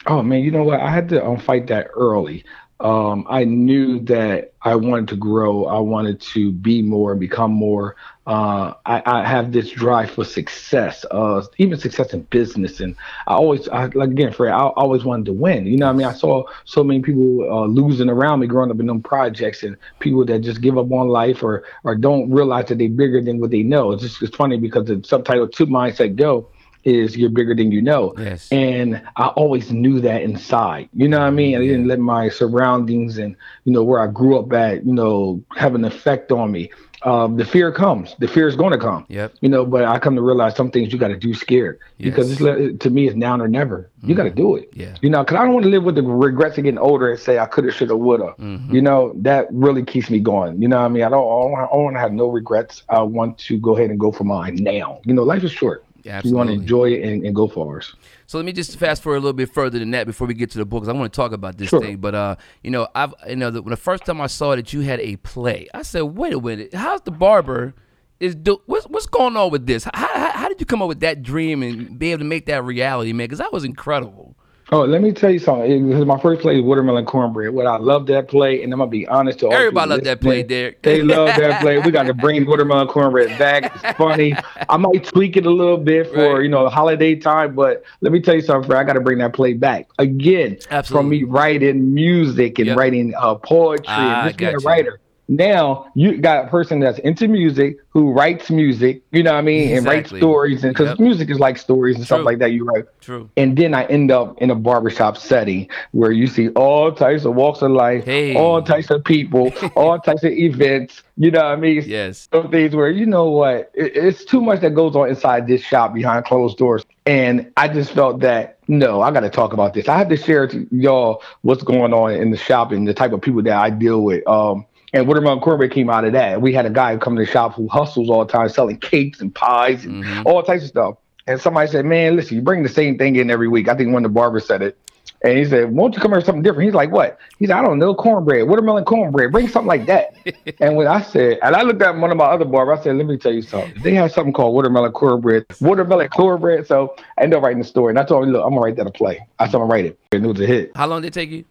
[0.07, 0.81] Oh man, you know what?
[0.81, 2.43] I had to um, fight that early.
[2.81, 5.65] Um, I knew that I wanted to grow.
[5.65, 7.95] I wanted to be more and become more.
[8.27, 12.79] Uh, I, I have this drive for success, uh, even success in business.
[12.79, 12.95] And
[13.27, 15.67] I always, I, like again, Fred, I always wanted to win.
[15.67, 18.79] You know, I mean, I saw so many people uh, losing around me growing up
[18.79, 22.65] in them projects, and people that just give up on life or or don't realize
[22.69, 23.91] that they're bigger than what they know.
[23.91, 26.47] It's just it's funny because the subtitle to Mindset Go
[26.85, 28.13] is you're bigger than you know.
[28.17, 28.51] Yes.
[28.51, 30.87] And I always knew that inside.
[30.93, 31.57] You know what I mean?
[31.57, 35.43] I didn't let my surroundings and you know where I grew up at, you know,
[35.55, 36.71] have an effect on me.
[37.01, 38.15] Um, the fear comes.
[38.17, 39.05] The fear is going to come.
[39.09, 39.35] Yep.
[39.41, 42.31] You know, but I come to realize some things you got to do scared because
[42.31, 42.39] Yes.
[42.39, 42.63] Mm-hmm.
[42.69, 43.91] it's to me it's now or never.
[44.01, 44.69] You got to do it.
[44.73, 44.95] Yeah.
[45.01, 47.19] You know, because I don't want to live with the regrets of getting older and
[47.19, 48.37] say I could have, should have, would have.
[48.37, 48.73] Mm-hmm.
[48.73, 50.61] You know, that really keeps me going.
[50.61, 51.03] You know what I mean?
[51.03, 51.25] I don't.
[51.25, 52.83] I don't, want to have no regrets.
[52.89, 54.99] I want to go ahead and go for mine now.
[55.05, 55.84] You know, life is short.
[56.05, 57.95] Yeah, You want to enjoy it and, and go for ours.
[58.27, 60.51] So let me just fast forward a little bit further than that before we get
[60.51, 61.79] to the book, because I want to talk about this Sure.
[61.81, 61.97] thing.
[61.97, 64.71] But uh, you know, I've you know the, when the first time I saw that
[64.71, 67.73] you had a play, I said, wait a minute, how's the barber?
[68.19, 69.83] Is do what's what's going on with this?
[69.85, 72.45] How, how, how did you come up with that dream and be able to make
[72.45, 73.25] that reality, man?
[73.25, 74.35] Because that was incredible.
[74.71, 75.91] Oh, let me tell you something.
[75.91, 77.53] It was my first play is watermelon cornbread.
[77.53, 80.21] What I love that play, and I'm gonna be honest to all Everybody loved that
[80.21, 80.81] play, Derrick.
[80.81, 81.77] They love that play.
[81.79, 83.75] We got to bring watermelon cornbread back.
[83.75, 84.35] It's funny.
[84.67, 86.43] I might tweak it a little bit for Right.
[86.43, 88.67] you know the holiday time, but let me tell you something.
[88.67, 90.57] Fred, I got to bring that play back again.
[90.85, 92.77] From me writing music and Yep.
[92.77, 94.99] writing uh, poetry Ah, and just being a writer.
[95.27, 99.01] Now you got a person that's into music who writes music.
[99.11, 100.99] You know what I mean, and writes stories, and because Yep.
[100.99, 102.17] music is like stories and True.
[102.17, 102.51] stuff like that.
[102.51, 102.83] You write.
[103.01, 103.29] True.
[103.37, 107.33] And then I end up in a barbershop setting where you see all types of
[107.35, 108.35] walks of life, Hey.
[108.35, 111.01] all types of people, all types of events.
[111.17, 111.83] You know what I mean?
[111.85, 112.27] Yes.
[112.31, 115.61] Some things where, you know what, it, it's too much that goes on inside this
[115.61, 116.83] shop behind closed doors.
[117.07, 119.87] And I just felt that, no, I got to talk about this.
[119.87, 123.13] I have to share to y'all what's going on in the shop and the type
[123.13, 124.27] of people that I deal with.
[124.27, 126.41] Um, and Watermelon Cornbread came out of that.
[126.41, 129.19] We had a guy come to the shop who hustles all the time, selling cakes
[129.19, 130.25] and pies and Mhm.
[130.25, 130.95] all types of stuff.
[131.27, 133.91] And somebody said, "Man, listen, you bring the same thing in every week." I think
[133.91, 134.77] one of the barbers said it,
[135.21, 137.57] and he said, "Won't you come here with something different?" He's like, "What?" He said,
[137.57, 139.31] "I don't know, cornbread, watermelon cornbread.
[139.31, 140.13] Bring something like that."
[140.61, 142.95] and when I said, and I looked at one of my other barbers, I said,
[142.95, 143.73] "Let me tell you something.
[143.83, 147.89] They have something called watermelon cornbread, watermelon cornbread." So I ended up writing the story,
[147.89, 149.73] and I told him, "Look, I'm gonna write that a play." I said, "I'm gonna
[149.73, 150.71] write it," and it was a hit.
[150.75, 151.43] How long did it take you?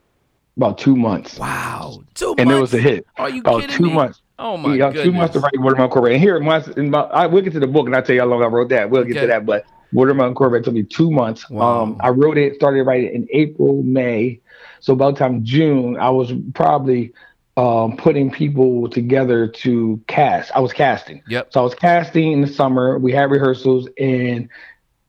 [0.57, 2.03] About two months, Wow.
[2.15, 2.51] Two and months.
[2.51, 3.07] And it was a hit.
[3.19, 3.93] Are you About kidding two me?
[3.93, 4.21] months.
[4.39, 5.05] Oh my yeah, goodness.
[5.05, 6.15] two months to write Watermelon Cornbread.
[6.15, 8.15] And here, in my, in my, I, we'll get to the book, and I'll tell
[8.15, 8.91] you how long I wrote that.
[8.91, 9.21] We'll get Okay.
[9.23, 11.49] to that, but Watermelon Cornbread took me two months.
[11.51, 11.83] Wow.
[11.83, 14.41] Um, I wrote it, started writing it in April, May.
[14.81, 17.13] So about the time June, I was probably
[17.57, 20.51] um, putting people together to cast.
[20.55, 21.23] I was casting.
[21.29, 21.53] Yep.
[21.53, 22.99] So I was casting in the summer.
[22.99, 24.49] We had rehearsals, and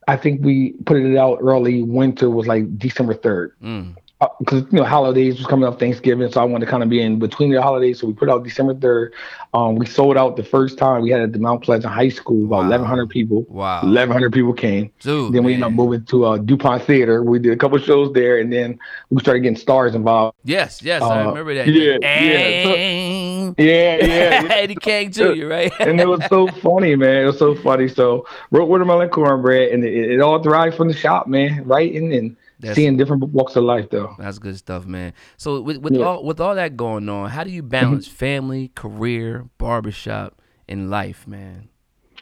[0.08, 1.82] I think we put it out early.
[1.82, 3.96] Winter was like December third Mm.
[4.22, 6.90] Uh, because you know holidays was coming up, Thanksgiving, so I wanted to kind of
[6.90, 8.00] be in between the holidays.
[8.00, 9.14] So we put out December third.
[9.56, 12.44] Um, we sold out the first time we had at the Mount Pleasant High School,
[12.46, 12.70] about Wow.
[12.72, 13.46] 1,100 people.
[13.48, 13.82] Wow.
[13.84, 14.92] 1,100 people came.
[15.00, 15.32] Dude.
[15.34, 17.24] then we ended up moving to uh, Dupont Theater.
[17.24, 18.78] We did a couple shows there, and then
[19.10, 20.36] we started getting stars involved.
[20.44, 21.68] Yes, yes, I Uh, remember that.
[21.68, 24.48] yeah, yeah, so- And Yeah, yeah.
[24.52, 25.72] Eddie King Jr., right?
[25.80, 27.24] and it was so funny, man.
[27.24, 27.88] It was so funny.
[27.88, 31.64] So wrote watermelon cornbread, and it, it all derived from the shop, man.
[31.66, 34.16] Writing and That's- seeing different walks of life, though.
[34.20, 35.14] That's good stuff, man.
[35.38, 36.06] So with with Yeah.
[36.06, 41.28] all with all that going on, how do you balance family, career, barbershop, and life,
[41.28, 41.70] man?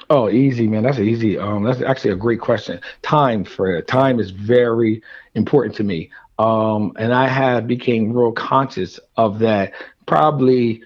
[0.09, 0.83] Oh, easy, man.
[0.83, 1.37] That's easy.
[1.37, 2.79] Um, that's actually a great question.
[3.01, 3.87] Time, Fred.
[3.87, 5.01] Time is very
[5.35, 6.09] important to me.
[6.39, 9.73] Um, and I have became real conscious of that
[10.05, 10.83] probably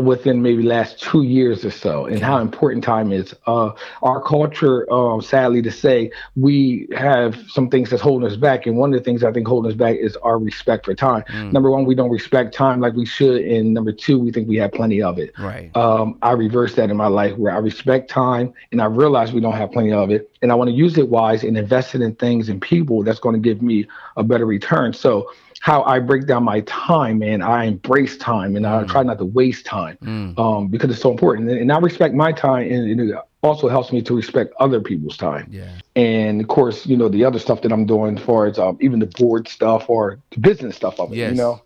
[0.00, 3.70] within maybe last two years or so and how important time is uh
[4.02, 8.76] our culture um sadly to say we have some things that's holding us back and
[8.76, 11.52] one of the things i think holding us back is our respect for time Mm.
[11.52, 14.56] number one we don't respect time like we should and number two we think we
[14.56, 15.70] have plenty of it Right.
[15.76, 19.40] um, I reversed that in my life where I respect time and I realize we
[19.40, 20.30] don't have plenty of it.
[20.42, 23.18] And I want to use it wise and invest it in things and people that's
[23.18, 24.92] going to give me a better return.
[24.92, 25.30] So,
[25.60, 28.88] how I break down my time, man, I embrace time and I Mm.
[28.88, 30.38] try not to waste time Mm.
[30.38, 31.50] um, because it's so important.
[31.50, 35.16] And I respect my time and, and it also helps me to respect other people's
[35.16, 35.48] time.
[35.50, 35.64] Yeah.
[35.96, 38.78] And of course, you know, the other stuff that I'm doing as far as um,
[38.80, 41.30] even the board stuff or the business stuff of it, Yes.
[41.32, 41.60] you know.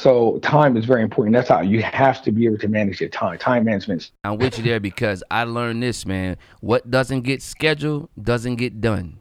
[0.00, 1.34] So time is very important.
[1.34, 3.38] That's how you have to be able to manage your time.
[3.38, 6.36] Time management I'm with you there because I learned this, man.
[6.60, 9.20] What doesn't get scheduled doesn't get done.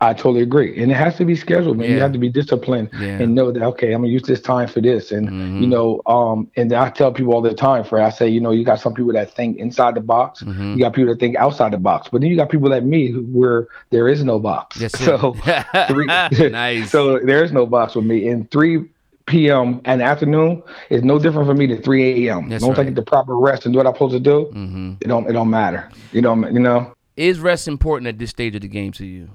[0.00, 1.90] I totally agree, and it has to be scheduled, man.
[1.90, 3.20] You have to be disciplined Yeah.
[3.20, 5.60] and know that okay, I'm gonna use this time for this, and Mhm.
[5.60, 8.04] you know, um, and I tell people all the time, Fred.
[8.04, 10.74] I say, you know, you got some people that think inside the box, Mhm.
[10.74, 13.08] you got people that think outside the box, but then you got people like me
[13.10, 14.80] who, where there is no box.
[14.80, 15.32] Yes, so
[15.88, 16.90] three, nice.
[16.92, 18.28] so there is no box with me.
[18.28, 18.84] And 3
[19.26, 19.80] p.m.
[19.84, 22.48] and afternoon is no different for me than 3 a.m.
[22.48, 22.86] That's As long as I right.
[22.86, 25.32] get the proper rest and do what I'm supposed to do, hmm it don't it
[25.32, 25.90] don't matter.
[26.12, 26.92] You know, you know.
[27.16, 29.30] Is rest important at this stage of the game to you?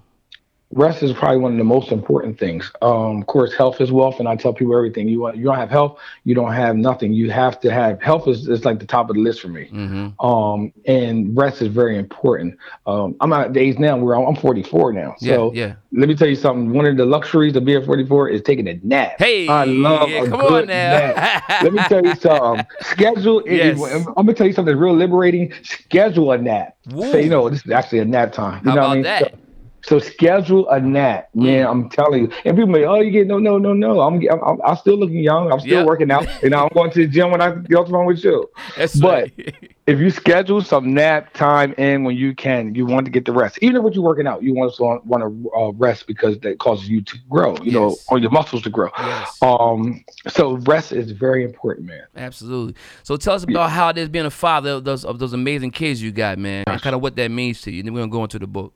[0.76, 2.72] Rest is probably one of the most important things.
[2.82, 5.08] Um, of course, health is wealth, and I tell people everything.
[5.08, 7.14] You want, you don't have health, you don't have nothing.
[7.14, 9.66] You have to have health is, is like the top of the list for me.
[9.68, 12.58] hmm Um, and rest is very important.
[12.86, 15.16] Um, I'm at the age now where I'm, I'm 44 now.
[15.20, 15.76] Yeah, So yeah.
[15.92, 16.72] let me tell you something.
[16.74, 19.14] One of the luxuries of being 44 is taking a nap.
[19.20, 20.90] Hey, I love yeah, a come good on now.
[20.92, 21.44] nap.
[21.62, 22.66] Let me tell you something.
[22.82, 23.44] Schedule.
[23.48, 23.80] Yes.
[23.82, 25.54] I'm gonna tell you something real liberating.
[25.64, 26.76] Schedule a nap.
[26.90, 27.12] Woo.
[27.12, 28.62] Say, you know, this is actually a nap time.
[28.66, 29.04] You How know about what I mean?
[29.04, 29.20] that?
[29.22, 29.40] So,
[29.84, 31.68] so schedule a nap, man.
[31.68, 32.32] I'm telling you.
[32.46, 34.02] And people may, oh, you get no, no, no, no.
[34.02, 35.52] I'm, I'm, I'm still looking young.
[35.52, 35.86] I'm still Yep.
[35.88, 36.26] working out.
[36.42, 38.50] You know, I'm going to the gym when I get phone with you.
[38.78, 39.56] That's But- right.
[39.86, 43.34] If you schedule some nap time in when you can, you want to get the
[43.34, 43.60] rest.
[43.62, 46.88] Even if you're working out, you want to want to uh, rest because that causes
[46.88, 47.58] you to grow.
[47.62, 48.88] You know, or your muscles to grow.
[48.98, 49.38] yes.
[49.42, 52.04] Um, so rest is very important, man.
[52.16, 52.76] Absolutely.
[53.04, 55.72] So tell us about how it is being a father of those of those amazing
[55.72, 57.80] kids you got, man, and kind of what that means to you.
[57.80, 58.74] And then we're gonna go into the book.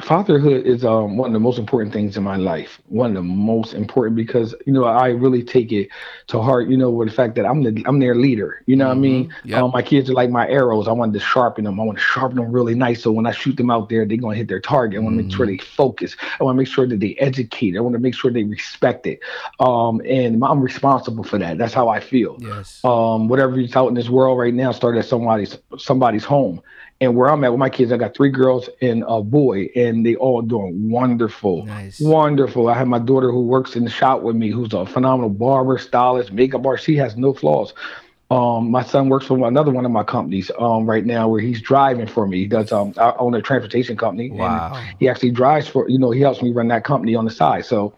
[0.00, 2.80] Fatherhood is um, one of the most important things in my life.
[2.88, 5.88] One of the most important because you know I really take it
[6.28, 6.68] to heart.
[6.68, 8.62] You know, with the fact that I'm the I'm their leader.
[8.66, 9.28] You know what I mean?
[9.28, 9.32] Mhm.
[9.44, 9.62] Yep.
[9.62, 10.88] Um, my kids are like my arrows.
[10.88, 11.78] I want to sharpen them.
[11.78, 13.02] I want to sharpen them really nice.
[13.04, 14.98] So when I shoot them out there, they're gonna hit their target.
[14.98, 16.16] I want to make sure they focus.
[16.40, 17.76] I want to make sure that they educate.
[17.76, 19.20] I want to make sure they respect it.
[19.60, 21.56] Um, and I'm responsible for that.
[21.58, 22.36] That's how I feel.
[22.40, 22.80] Yes.
[22.84, 26.60] um, whatever is out in this world right now started at somebody's somebody's home.
[27.04, 30.04] And where I'm at with my kids, I got three girls and a boy, and
[30.06, 32.00] they all doing wonderful, Nice.
[32.00, 32.68] wonderful.
[32.68, 35.76] I have my daughter who works in the shop with me, who's a phenomenal barber,
[35.76, 36.86] stylist, makeup artist.
[36.86, 37.74] She has no flaws.
[38.30, 41.60] Um, my son works for another one of my companies um, right now, where he's
[41.60, 42.38] driving for me.
[42.38, 44.28] He does um, I own a transportation company.
[44.30, 44.82] and Wow.
[44.98, 47.66] he actually drives for you know he helps me run that company on the side.
[47.66, 47.92] So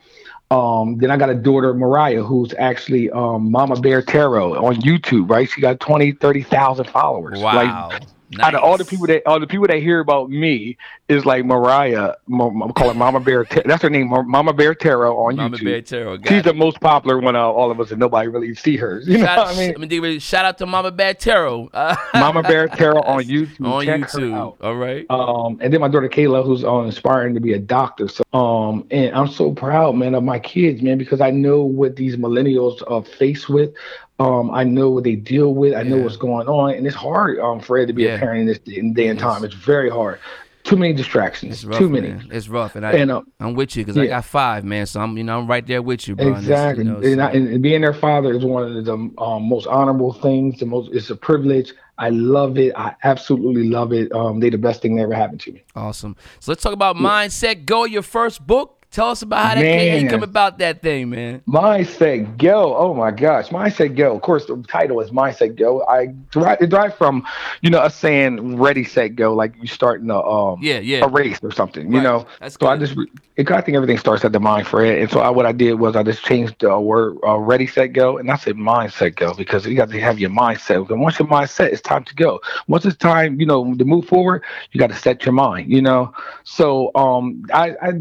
[0.50, 5.30] um, then I got a daughter, Mariah, who's actually um, Mama Bear Tarot on YouTube,
[5.30, 5.48] right?
[5.48, 7.40] She got 20, 30,000 followers.
[7.40, 8.46] Like, Wow.
[8.46, 10.76] out of all the people that all the people that hear about me
[11.08, 12.14] is like Mariah.
[12.28, 13.46] I'm calling Mama Bear.
[13.64, 15.64] That's her name, Mama Bear Tarot on Mama YouTube.
[15.64, 16.18] Bear Tarot.
[16.22, 16.44] She's it.
[16.44, 19.00] the most popular one out of all of us, and nobody really see her.
[19.00, 19.74] You know Shout, what I mean?
[19.76, 21.70] I mean, shout out to Mama Bear Tarot.
[22.14, 23.66] Mama Bear Tarot on YouTube.
[23.66, 24.56] on Check YouTube.
[24.60, 25.06] All right.
[25.08, 28.08] Um, and then my daughter Kayla, who's uh, inspiring to be a doctor.
[28.08, 31.94] So, um, and I'm so proud, man, of my kids, man, because I know what
[31.94, 33.72] these millennials are faced with.
[34.18, 35.74] Um, I know what they deal with.
[35.74, 38.14] I know what's going on, and it's hard, um, for it to be Yeah.
[38.14, 39.44] a parent in this day and day and time.
[39.44, 40.18] It's very hard.
[40.64, 41.64] Too many distractions.
[41.64, 42.08] Rough, Too many.
[42.08, 42.28] man.
[42.32, 44.86] It's rough, and I, And uh, I'm with you because I got five, man.
[44.86, 46.28] So I'm, you know, I'm right there with you, bro.
[46.28, 46.84] exactly.
[46.84, 50.12] You know, and, I, and being their father is one of the um, most honorable
[50.14, 50.58] things.
[50.58, 50.92] The most.
[50.92, 51.72] It's a privilege.
[51.98, 52.72] I love it.
[52.76, 54.10] I absolutely love it.
[54.12, 55.62] Um, they the best thing that ever happened to me.
[55.76, 56.16] Awesome.
[56.40, 58.75] So let's talk about Mindset Go, your first book.
[58.96, 60.08] Tell us about how that came, Man.
[60.08, 61.42] come about that thing, man.
[61.46, 62.74] Mindset Go.
[62.74, 64.16] Oh my gosh, Mindset Go.
[64.16, 65.84] Of course, the title is Mindset Go.
[65.86, 67.26] I derive it derived from,
[67.60, 71.04] you know, us saying Ready Set Go, like you starting a um Yeah, yeah.
[71.04, 71.92] a race or something.
[71.92, 72.04] You Right.
[72.04, 72.26] know.
[72.40, 72.96] That's so I just
[73.36, 74.98] it, I think everything starts at the mind for it.
[74.98, 77.92] And so I, what I did was I just changed the word uh, Ready Set
[77.92, 80.88] Go, and I said Mindset Go because you got to have your mindset.
[80.88, 82.40] And once your mindset, it's time to go.
[82.66, 85.70] Once it's time, you know, to move forward, you got to set your mind.
[85.70, 86.14] You know.
[86.44, 87.92] So um, I I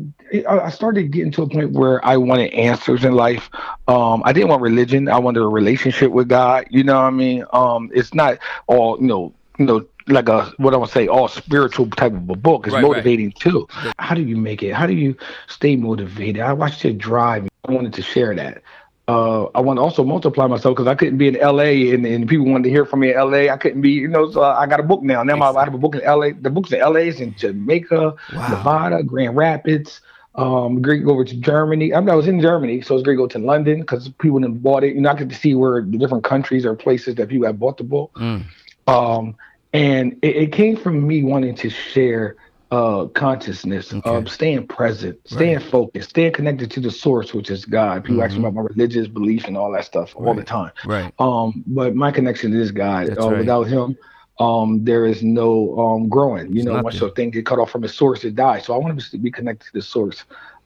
[0.48, 3.50] I started getting to a point where I wanted answers in life.
[3.88, 5.08] Um, I didn't want religion.
[5.10, 6.68] I wanted a relationship with God.
[6.70, 7.46] You know what I mean?
[7.54, 9.34] Um, it's not all you know.
[9.58, 12.68] You know, like a what I want to say, all spiritual type of a book.
[12.68, 12.90] It's Right, right.
[12.90, 13.68] motivating too.
[14.00, 14.74] How do you make it?
[14.74, 15.16] How do you
[15.48, 16.42] stay motivated?
[16.42, 17.48] I watched it drive.
[17.66, 18.62] I wanted to share that.
[19.08, 22.28] Uh, I want to also multiply myself because I couldn't be in LA and, and
[22.28, 23.48] people wanted to hear from me in LA.
[23.54, 25.24] I couldn't be, you know, so I got a book now.
[25.24, 26.32] Now my, I have a book in LA.
[26.38, 28.48] The book's in LA, is in Jamaica, Wow.
[28.50, 30.02] Nevada, Grand Rapids.
[30.38, 31.94] Um, great to go over to Germany.
[31.94, 34.42] I, mean, I was in Germany, so it's great to go to London because people
[34.42, 34.96] have bought it.
[34.96, 37.60] You know, I get to see where the different countries or places that people have
[37.60, 38.12] bought the book.
[38.18, 38.44] Mm.
[38.88, 39.36] Um,
[39.72, 42.36] and it, it came from me wanting to share
[42.72, 44.02] uh, consciousness Okay.
[44.10, 48.04] of staying present, staying focused, staying connected to the source, which is God.
[48.04, 48.48] People ask me Mhm.
[48.48, 50.72] about my religious belief and all that stuff all the time.
[50.86, 51.14] Right.
[51.20, 53.08] Um, but my connection is God.
[53.08, 53.40] That's Uh, right.
[53.40, 53.98] Without Him,
[54.40, 56.52] um, there is no um, growing.
[56.52, 58.66] You It's know, once your thing get cut off from its source, it dies.
[58.66, 60.24] So I want to be connected to the source.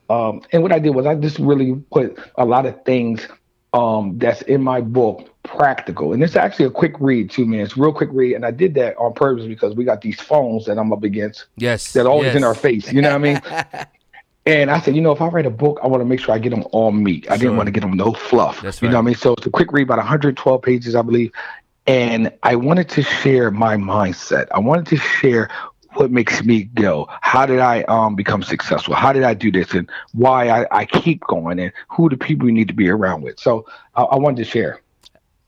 [0.10, 3.28] Um, and what I did was I just really put a lot of things
[3.74, 6.14] um, that's in my book practical.
[6.14, 8.34] And it's actually a quick read, two minutes, real quick read.
[8.34, 11.46] And I did that on purpose because we got these phones that I'm up against
[11.58, 11.94] Yes.
[11.94, 12.92] that always in our face.
[12.92, 13.42] You know what I mean?
[14.46, 16.34] And I said, you know, if I write a book, I want to make sure
[16.34, 17.28] I get them all meat.
[17.30, 17.38] I Sure.
[17.38, 18.62] didn't want to get them no fluff.
[18.62, 19.16] That's You know what I mean?
[19.16, 21.32] So it's a quick read, about 112 pages, I believe.
[21.90, 24.46] And I wanted to share my mindset.
[24.52, 25.50] I wanted to share
[25.94, 27.08] what makes me go.
[27.22, 28.94] How did I um become successful?
[28.94, 29.74] How did I do this?
[29.74, 33.24] And why I, I keep going and who the people you need to be around
[33.24, 33.40] with.
[33.40, 34.82] So I, I wanted to share.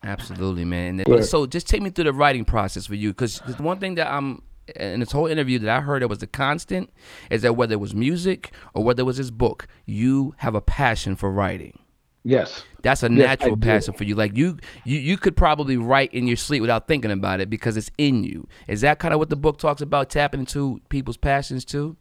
[0.04, 1.00] Absolutely, man.
[1.00, 1.22] And Yeah.
[1.22, 4.12] So just take me through the writing process for you, because the one thing that
[4.12, 4.42] I'm
[4.76, 6.90] in this whole interview that I heard that was the constant
[7.30, 10.62] is that whether it was music or whether it was his book, you have a
[10.62, 11.78] passion for writing.
[12.24, 12.64] Yes.
[12.84, 14.16] That's a Yes, natural passion for you.
[14.16, 17.78] Like you, you, you could probably write in your sleep without thinking about it because
[17.78, 18.48] it's in you.
[18.68, 20.10] Is that kind of what the book talks about?
[20.10, 21.98] Tapping into people's passions too.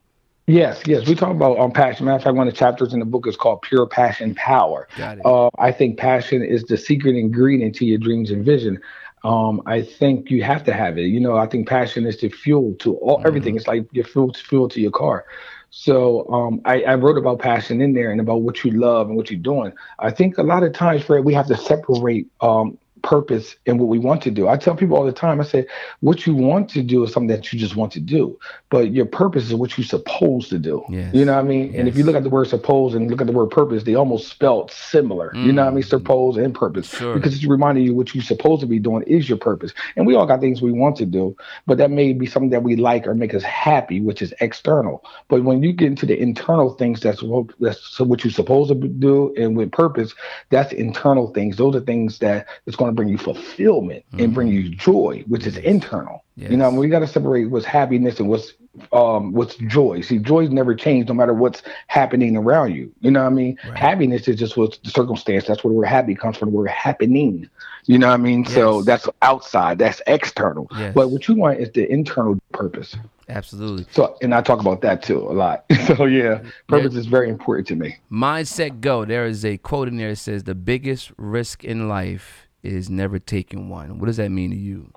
[0.46, 1.06] Yes, yes.
[1.06, 2.06] We talk about um, passion.
[2.06, 4.88] Matter of fact, one of the chapters in the book is called Pure Passion Power.
[4.96, 5.24] Got it.
[5.24, 8.80] Uh, I think passion is the secret ingredient to your dreams and vision.
[9.22, 11.02] Um, I think you have to have it.
[11.02, 13.54] You know, I think passion is the fuel to all everything.
[13.54, 15.24] It's like your fuel, fuel to your car.
[15.70, 19.16] So um, I, I wrote about passion in there and about what you love and
[19.16, 19.72] what you're doing.
[20.00, 23.88] I think a lot of times, Fred, we have to separate um, purpose and what
[23.88, 24.48] we want to do.
[24.48, 25.66] I tell people all the time, I say,
[26.00, 29.06] what you want to do is something that you just want to do, but your
[29.06, 30.84] purpose is what you're supposed to do.
[30.88, 31.14] Yes.
[31.14, 31.74] You know what I mean?
[31.74, 33.94] And if you look at the word suppose and look at the word purpose, they
[33.94, 35.34] almost spelled similar.
[35.34, 35.82] You know what I mean?
[35.82, 36.92] Suppose and purpose.
[36.92, 36.98] Mm.
[36.98, 37.14] Sure.
[37.14, 39.72] Because it's reminding you what you're supposed to be doing is your purpose.
[39.96, 41.36] And we all got things we want to do,
[41.66, 45.04] but that may be something that we like or make us happy, which is external.
[45.28, 48.74] But when you get into the internal things, that's what that's what you're supposed to
[48.74, 50.14] do, and with purpose,
[50.50, 51.56] that's internal things.
[51.56, 55.46] Those are things that it's going to bring you fulfillment and bring you joy, which
[55.46, 56.24] is internal.
[56.36, 56.78] You know, Yes.
[56.78, 58.54] we got to separate what's happiness and what's
[58.92, 60.00] um what's joy.
[60.00, 62.92] See, joy's never changed no matter what's happening around you.
[63.00, 63.58] You know what I mean?
[63.64, 63.76] Right.
[63.76, 65.46] Happiness is just what's the circumstance.
[65.46, 66.52] That's where we're happy comes from.
[66.52, 67.50] We're happening.
[67.86, 68.44] You know what I mean?
[68.46, 69.78] So that's outside.
[69.78, 70.68] That's external.
[70.76, 70.94] Yes.
[70.94, 72.96] But what you want is the internal purpose.
[73.28, 73.86] Absolutely.
[73.90, 75.64] So, and I talk about that too a lot.
[75.86, 77.96] so yeah, purpose is very important to me.
[78.10, 79.04] Mindset go.
[79.04, 83.18] There is a quote in there that says the biggest risk in life is never
[83.18, 83.98] taking one.
[83.98, 84.92] What does that mean to you?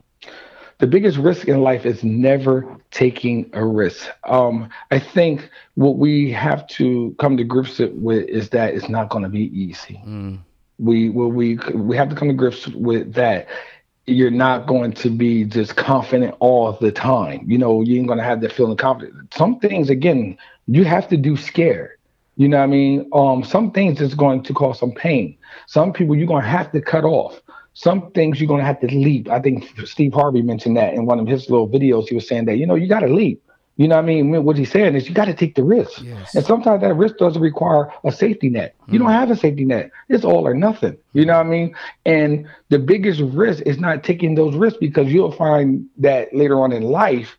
[0.79, 4.09] the biggest risk in life is never taking a risk.
[4.25, 9.09] Um, I think what we have to come to grips with is that it's not
[9.09, 10.01] going to be easy.
[10.05, 10.39] Mm,
[10.79, 13.47] We well, we we have to come to grips with that.
[14.07, 17.45] You're not going to be just confident all the time.
[17.47, 19.33] You know, you ain't going to have that feeling confident.
[19.33, 21.91] Some things, again, you have to do scared.
[22.35, 23.09] You know what I mean?
[23.13, 25.37] Um, some things is going to cause some pain.
[25.67, 27.39] Some people you're going to have to cut off.
[27.73, 29.29] Some things you're going to have to leap.
[29.29, 32.07] I think Steve Harvey mentioned that in one of his little videos.
[32.07, 33.41] He was saying that, you know, you got to leap.
[33.77, 34.43] You know what I mean?
[34.43, 36.03] What he's saying is you got to take the risk.
[36.03, 36.35] Yes.
[36.35, 38.75] And sometimes that risk doesn't require a safety net.
[38.87, 39.89] You don't have a safety net.
[40.09, 40.95] It's all or nothing.
[41.13, 41.75] You know what I mean?
[42.05, 46.71] And the biggest risk is not taking those risks because you'll find that later on
[46.71, 47.35] in life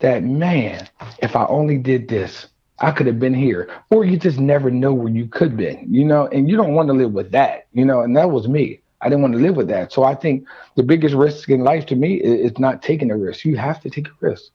[0.00, 0.86] that, man,
[1.20, 2.48] if I only did this,
[2.80, 3.68] I could have been here.
[3.90, 6.88] Or you just never know where you could be, you know, and you don't want
[6.88, 8.80] to live with that, you know, and that was me.
[9.00, 9.92] I didn't want to live with that.
[9.92, 13.44] So I think the biggest risk in life to me is, not taking a risk.
[13.44, 14.50] You have to take a risk.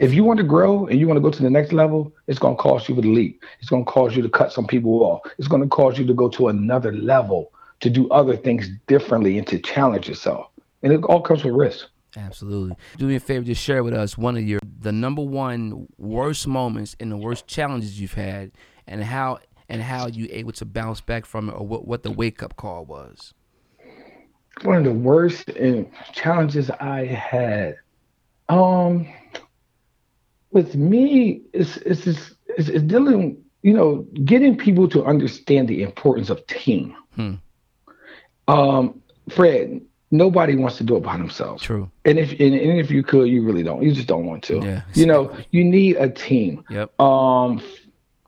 [0.00, 2.38] If you want to grow and you want to go to the next level, it's
[2.38, 3.42] going to cost you to leap.
[3.60, 5.20] It's going to cause you to cut some people off.
[5.38, 9.36] It's going to cause you to go to another level, to do other things differently
[9.36, 10.48] and to challenge yourself.
[10.82, 11.88] And it all comes with risk.
[12.16, 12.76] Absolutely.
[12.96, 16.46] Do me a favor, just share with us one of your the number one worst
[16.46, 18.52] moments and the worst challenges you've had,
[18.86, 22.10] and how and how you able to bounce back from it, or what what the
[22.10, 23.32] wake up call was.
[24.62, 27.76] One of the worst and challenges I had,
[28.48, 29.08] um,
[30.50, 35.82] with me, is is is is is dealing, you know, getting people to understand the
[35.82, 36.94] importance of team.
[37.14, 37.34] Hmm.
[38.48, 39.80] Um, Fred,
[40.12, 41.62] nobody wants to do it by themselves.
[41.62, 41.90] True.
[42.04, 43.82] And if and, and if you could, you really don't.
[43.82, 44.60] You just don't want to.
[44.62, 46.64] Yeah, You know, you need a team.
[46.70, 47.00] Yep.
[47.00, 47.60] Um,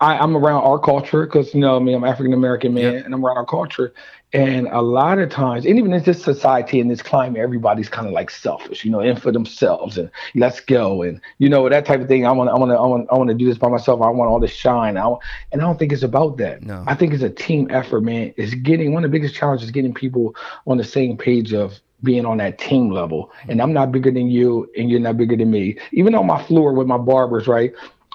[0.00, 3.04] I, I'm around our culture because you know, I mean, I'm African American man, Yep.
[3.04, 3.94] and I'm around our culture.
[4.34, 8.08] And a lot of times, and even in this society in this climate, everybody's kind
[8.08, 11.86] of like selfish, you know, in for themselves and let's go and you know that
[11.86, 12.26] type of thing.
[12.26, 14.02] I want, I want to, I want, I want to do this by myself.
[14.02, 14.96] I want all this shine.
[14.96, 16.62] I want, and I don't think it's about that.
[16.62, 16.82] No.
[16.88, 18.34] I think it's a team effort, man.
[18.36, 20.34] It's getting one of the biggest challenges is getting people
[20.66, 23.32] on the same page of being on that team level.
[23.48, 25.78] And I'm not bigger than you, and you're not bigger than me.
[25.92, 27.72] Even on my floor with my barbers, right?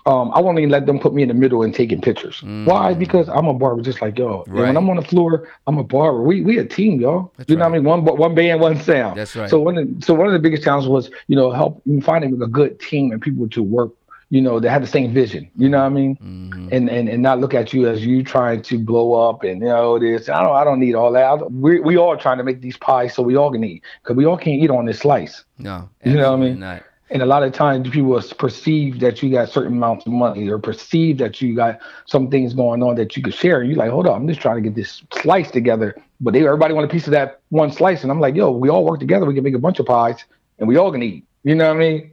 [0.10, 2.41] Um, I won't even let them put me in the middle and taking pictures.
[2.41, 2.95] Why?
[2.95, 4.43] Because I'm a barber just like y'all.
[4.48, 4.63] Right.
[4.63, 6.24] when I'm on the floor, I'm a barber.
[6.24, 7.32] We we a team, y'all.
[7.38, 7.69] That's you know right.
[7.84, 8.06] what I mean?
[8.06, 9.19] One one band, one sound.
[9.19, 9.50] That's right.
[9.50, 12.48] So one of, so one of the biggest challenges was, you know, help finding a
[12.48, 13.91] good team and people to work,
[14.32, 15.48] you know, that had the same vision.
[15.56, 16.15] You know what I mean?
[16.15, 16.69] Mhm.
[16.72, 19.67] and, and and not look at you as you trying to blow up and you
[19.67, 20.28] know this.
[20.28, 21.24] I don't I don't need all that.
[21.24, 24.15] I, we we all trying to make these pies so we all can eat because
[24.15, 25.43] we all can't eat on this slice.
[25.60, 25.88] No.
[26.04, 26.60] You know what I mean?
[26.60, 26.84] Not.
[27.12, 30.60] And a lot of times people perceive that you got certain amounts of money or
[30.60, 33.62] perceive that you got some things going on that you could share.
[33.62, 35.95] And you're like, hold on, I'm just trying to get this slice together.
[36.22, 38.03] But they everybody want a piece of that one slice.
[38.03, 39.26] And I'm like, yo, we all work together.
[39.26, 40.24] We can make a bunch of pies
[40.60, 41.26] and we all can eat.
[41.43, 42.12] You know what I mean?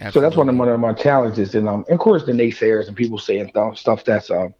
[0.00, 0.12] Absolutely.
[0.12, 1.54] So that's one of, one of my challenges.
[1.54, 4.54] And um, of course, the naysayers and people saying th- stuff that's um,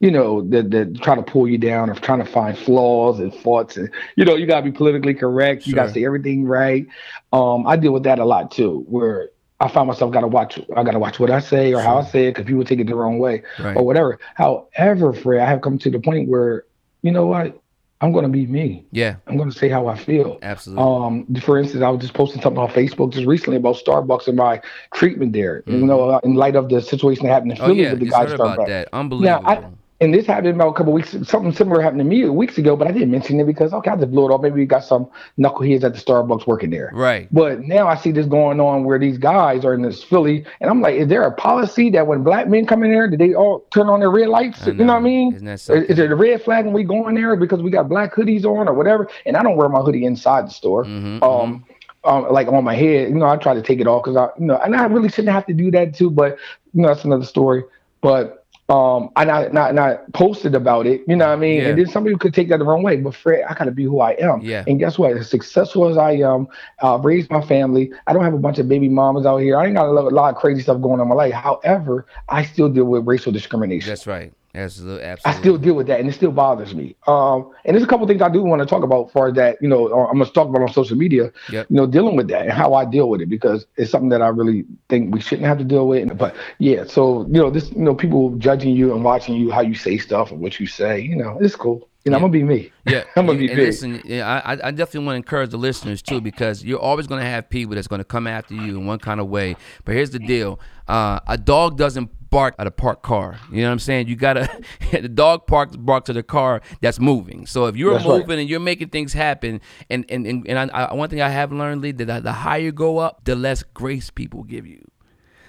[0.00, 3.34] you know, that that try to pull you down or trying to find flaws and
[3.34, 5.70] faults and you know, you gotta be politically correct, sure.
[5.70, 6.86] you gotta say everything right.
[7.32, 10.82] Um, I deal with that a lot too, where I find myself gotta watch I
[10.82, 11.82] gotta watch what I say or sure.
[11.82, 13.76] how I say it because people take it the wrong way right.
[13.76, 14.18] or whatever.
[14.34, 16.64] However, Fred, I have come to the point where,
[17.02, 17.58] you know what,
[18.02, 18.84] I'm gonna be me.
[18.90, 19.16] Yeah.
[19.26, 20.38] I'm gonna say how I feel.
[20.42, 20.84] Absolutely.
[20.84, 24.36] Um, for instance, I was just posting something on Facebook just recently about Starbucks and
[24.36, 24.60] my
[24.92, 25.62] treatment there.
[25.62, 25.80] Mm-hmm.
[25.80, 27.90] You know, in light of the situation that happened in Philly oh, yeah.
[27.92, 28.54] with the guys Starbucks.
[28.54, 28.88] About that.
[28.92, 29.42] Unbelievable.
[29.42, 29.64] Now, I,
[30.00, 31.16] and this happened about a couple weeks.
[31.22, 33.96] Something similar happened to me weeks ago, but I didn't mention it because okay, I
[33.96, 34.42] just blew it off.
[34.42, 36.90] Maybe we got some knuckleheads at the Starbucks working there.
[36.92, 37.28] Right.
[37.32, 40.70] But now I see this going on where these guys are in this Philly, and
[40.70, 43.34] I'm like, is there a policy that when black men come in there, do they
[43.34, 44.66] all turn on their red lights?
[44.66, 44.72] Know.
[44.72, 45.34] You know what I mean?
[45.34, 47.88] Isn't that is there the red flag when we go in there because we got
[47.88, 49.08] black hoodies on or whatever?
[49.24, 50.84] And I don't wear my hoodie inside the store.
[50.84, 51.60] Mm-hmm, um.
[51.60, 51.72] Mm-hmm.
[52.04, 54.28] Um, like on my head, you know, I try to take it off because I,
[54.38, 56.38] you know, and I really shouldn't have to do that too, but
[56.72, 57.64] you know, that's another story.
[58.00, 61.60] But um, I not not not posted about it, you know what I mean?
[61.60, 61.68] Yeah.
[61.68, 62.96] And then somebody could take that the wrong way.
[62.96, 64.40] But Fred, I gotta be who I am.
[64.40, 64.64] Yeah.
[64.66, 65.12] And guess what?
[65.12, 66.48] As successful as I am,
[66.82, 67.92] uh, raised my family.
[68.06, 69.56] I don't have a bunch of baby mamas out here.
[69.56, 71.32] I ain't got a lot of crazy stuff going on in my life.
[71.32, 73.88] However, I still deal with racial discrimination.
[73.88, 74.32] That's right.
[74.56, 75.38] Absolutely, absolutely.
[75.38, 76.96] I still deal with that, and it still bothers me.
[77.06, 79.58] Um, and there's a couple things I do want to talk about for that.
[79.60, 81.30] You know, uh, I'm gonna talk about on social media.
[81.50, 81.66] Yep.
[81.68, 84.22] You know, dealing with that and how I deal with it because it's something that
[84.22, 86.16] I really think we shouldn't have to deal with.
[86.16, 89.60] But yeah, so you know, this you know, people judging you and watching you how
[89.60, 91.00] you say stuff and what you say.
[91.00, 91.86] You know, it's cool.
[92.06, 92.24] You know, yeah.
[92.24, 92.72] I'm gonna be me.
[92.86, 93.66] Yeah, I'm gonna be and big.
[93.66, 97.24] Listen, yeah, I, I definitely want to encourage the listeners too because you're always gonna
[97.24, 99.56] have people that's gonna come after you in one kind of way.
[99.84, 103.38] But here's the deal: uh, a dog doesn't bark at a parked car.
[103.50, 104.08] You know what I'm saying?
[104.08, 104.48] You gotta
[104.92, 107.46] the dog parks bark to the car that's moving.
[107.46, 108.38] So if you're that's moving right.
[108.40, 109.60] and you're making things happen,
[109.90, 112.60] and and and, and I, I, one thing I have learned, Lee, that the higher
[112.60, 114.84] you go up, the less grace people give you.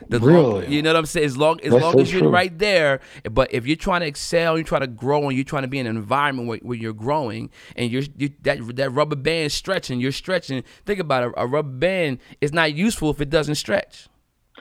[0.10, 0.64] The really?
[0.64, 1.26] Long, you know what I'm saying?
[1.26, 2.30] As long as That's long so as you're true.
[2.30, 3.02] right there,
[3.32, 5.80] but if you're trying to excel, you're trying to grow, and you're trying to be
[5.80, 10.00] in an environment where, where you're growing, and you're you, that that rubber band stretching,
[10.00, 10.64] you're stretching.
[10.86, 11.34] Think about it.
[11.36, 14.08] A rubber band is not useful if it doesn't stretch.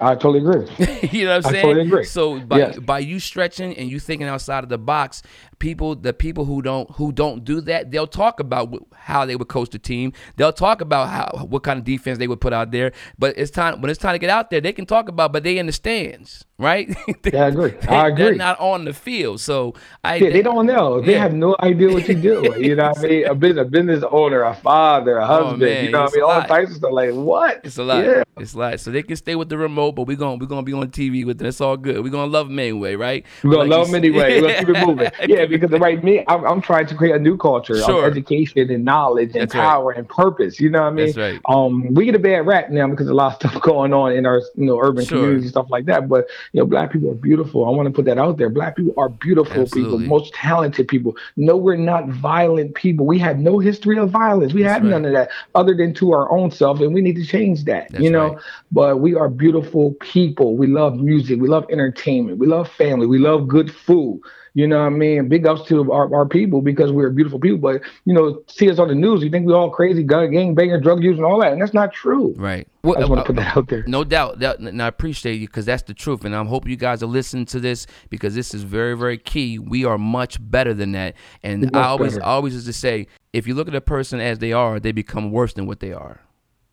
[0.01, 0.67] I totally agree.
[1.11, 1.65] you know what I'm saying?
[1.65, 2.05] I totally agree.
[2.05, 2.79] So by yes.
[2.79, 5.23] by you stretching and you thinking outside of the box,
[5.59, 9.49] people the people who don't who don't do that, they'll talk about how they would
[9.49, 10.13] coach the team.
[10.37, 12.93] They'll talk about how what kind of defense they would put out there.
[13.19, 15.45] But it's time when it's time to get out there, they can talk about, but
[15.45, 16.89] they in the stands right?
[17.33, 17.75] yeah, I agree.
[17.89, 18.25] I agree.
[18.25, 19.75] They're not on the field, so
[20.05, 20.17] I.
[20.17, 21.01] Yeah, they don't know.
[21.01, 22.55] They have no idea what you do.
[22.59, 23.27] you know what I mean?
[23.27, 25.63] A business, a business owner, a father, a oh, husband.
[25.63, 26.25] Oh, you know what I mean?
[26.25, 26.93] All types of stuff.
[26.93, 27.61] Like what?
[27.65, 28.05] It's a lot.
[28.05, 28.23] Yeah.
[28.39, 28.81] It's a lot.
[28.81, 31.25] So they can stay with the remote, but we're gonna we're gonna be on TV
[31.25, 31.47] with them.
[31.47, 32.03] It's all good.
[32.03, 33.25] We're gonna love them anyway, right?
[33.43, 34.41] We're gonna like love them anyway.
[34.41, 35.11] We're gonna keep it moving.
[35.27, 38.07] Yeah, because right me, I'm, I'm trying to create a new culture sure.
[38.07, 39.99] of education and knowledge and That's power right.
[39.99, 40.61] and purpose.
[40.61, 41.07] You know what I mean?
[41.07, 41.41] That's right.
[41.47, 44.25] Um, we get a bad rap now because a lot of stuff going on in
[44.25, 45.19] our you know urban sure.
[45.19, 46.09] communities stuff like that.
[46.09, 47.67] But you know, black people are beautiful.
[47.67, 48.51] I want to put that out there.
[48.51, 50.05] Black people are beautiful Absolutely.
[50.05, 51.17] people, most talented people.
[51.37, 53.07] No, we're not violent people.
[53.07, 54.53] We have no history of violence.
[54.53, 54.91] We That's have right.
[54.91, 57.91] none of that other than to our own self, and we need to change that.
[57.91, 58.43] That's you know, right.
[58.71, 60.57] but we are beautiful people.
[60.57, 61.41] We love music.
[61.41, 62.39] We love entertainment.
[62.39, 63.07] We love family.
[63.07, 64.21] We love good food.
[64.55, 65.29] You know what I mean?
[65.29, 67.59] Big ups to our, our people because we're beautiful people.
[67.59, 70.55] But, you know, see us on the news, you think we all crazy, gun, gang
[70.55, 71.53] banger, drug use, and all that.
[71.53, 72.35] And that's not true.
[72.39, 72.67] Right.
[72.83, 73.85] Well, I just want to put that out there.
[73.87, 74.39] No doubt.
[74.39, 76.25] That, and I appreciate you because that's the truth.
[76.25, 79.59] And I hope you guys are listening to this because this is very, very key.
[79.59, 81.17] We are much better than that.
[81.43, 82.25] And I always, better.
[82.25, 85.33] always used to say, if you look at a person as they are, they become
[85.33, 86.21] worse than what they are.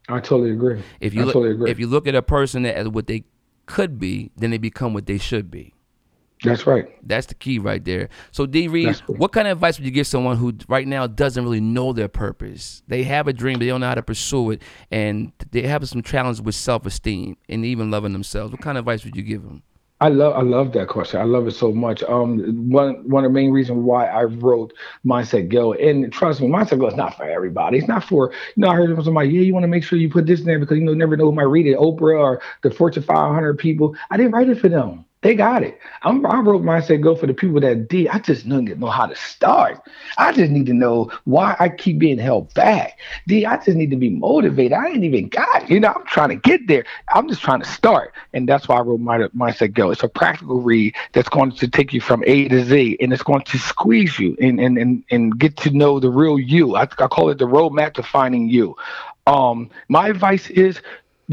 [0.09, 0.83] I totally agree.
[0.99, 1.71] If you I look, totally agree.
[1.71, 3.23] If you look at a person as what they
[3.65, 5.73] could be, then they become what they should be.
[6.43, 6.85] That's right.
[7.07, 8.09] That's the key right there.
[8.31, 11.41] So D Reed, what kind of advice would you give someone who right now doesn't
[11.41, 12.83] really know their purpose?
[12.87, 15.87] They have a dream, but they don't know how to pursue it, and they have
[15.87, 18.51] some challenge with self esteem and even loving themselves.
[18.51, 19.63] What kind of advice would you give them?
[20.03, 21.21] I love I love that question.
[21.21, 22.03] I love it so much.
[22.03, 24.73] Um, one one of the main reasons why I wrote
[25.05, 27.77] Mindset Go, and trust me, Mindset Go is not for everybody.
[27.77, 28.67] It's not for you know.
[28.67, 30.77] I heard somebody, yeah, you want to make sure you put this in there because
[30.77, 33.95] you know never know who might read it, Oprah or the Fortune 500 people.
[34.11, 35.05] I didn't write it for them.
[35.23, 35.79] They got it.
[36.03, 38.09] I'm, I wrote Mindset Go for the people that did.
[38.09, 39.81] I just don't know how to start.
[40.17, 42.99] I just need to know why I keep being held back.
[43.27, 44.73] D, I just need to be motivated.
[44.73, 45.69] I ain't even got it.
[45.69, 46.85] You know, I'm trying to get there.
[47.15, 48.13] I'm just trying to start.
[48.33, 49.91] And that's why I wrote my mindset go.
[49.91, 53.23] It's a practical read that's going to take you from A to Z and it's
[53.23, 56.75] going to squeeze you and and and, and get to know the real you.
[56.75, 58.75] I, I call it the roadmap to finding you.
[59.25, 60.81] Um, my advice is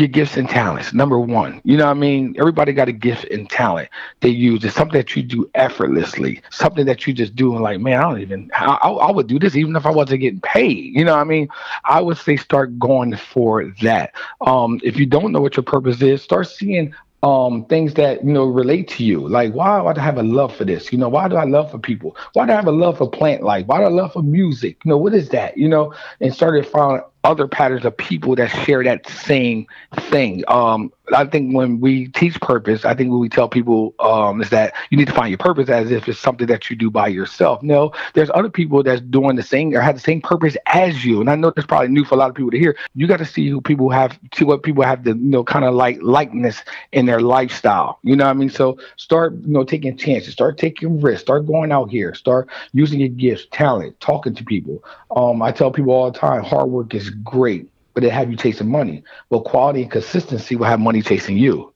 [0.00, 0.92] your gifts and talents.
[0.92, 2.34] Number one, you know what I mean?
[2.38, 3.88] Everybody got a gift and talent
[4.20, 4.64] they use.
[4.64, 8.02] It's something that you do effortlessly, something that you just do and like, man, I
[8.02, 10.94] don't even, I, I would do this even if I wasn't getting paid.
[10.94, 11.48] You know what I mean?
[11.84, 14.14] I would say start going for that.
[14.40, 18.32] Um, if you don't know what your purpose is, start seeing um things that you
[18.32, 21.08] know relate to you like why do i have a love for this you know
[21.08, 23.66] why do i love for people why do i have a love for plant life
[23.66, 25.92] why do i love for music you know what is that you know
[26.22, 29.66] and started finding other patterns of people that share that same
[30.08, 30.42] thing.
[30.48, 34.50] Um, I think when we teach purpose, I think when we tell people um, is
[34.50, 37.08] that you need to find your purpose as if it's something that you do by
[37.08, 37.62] yourself.
[37.62, 41.20] No, there's other people that's doing the same or have the same purpose as you.
[41.20, 42.76] And I know that's probably new for a lot of people to hear.
[42.94, 45.64] You got to see who people have, see what people have the, you know, kind
[45.64, 46.62] of like likeness
[46.92, 47.98] in their lifestyle.
[48.02, 48.50] You know what I mean?
[48.50, 53.00] So start, you know, taking chances, start taking risks, start going out here, start using
[53.00, 54.82] your gifts, talent, talking to people.
[55.16, 58.36] Um, I tell people all the time, hard work is great, but it have you
[58.36, 59.04] chasing money.
[59.28, 61.72] But quality and consistency will have money chasing you.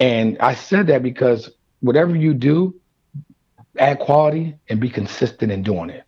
[0.00, 1.50] And I said that because
[1.80, 2.74] whatever you do,
[3.78, 6.04] add quality and be consistent in doing it.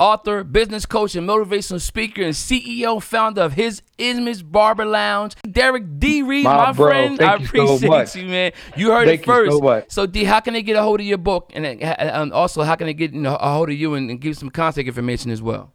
[0.00, 5.84] Author, business coach, and motivational speaker, and CEO, founder of his Ismus Barber Lounge, Derrick
[6.00, 6.22] D.
[6.22, 7.22] Reed, my, my bro, friend.
[7.22, 8.52] I appreciate you, you, man.
[8.76, 9.52] You heard thank it first.
[9.52, 12.62] So, so, D, how can they get a hold of your book, and, and also
[12.62, 14.88] how can they get you know, a hold of you and, and give some contact
[14.88, 15.73] information as well?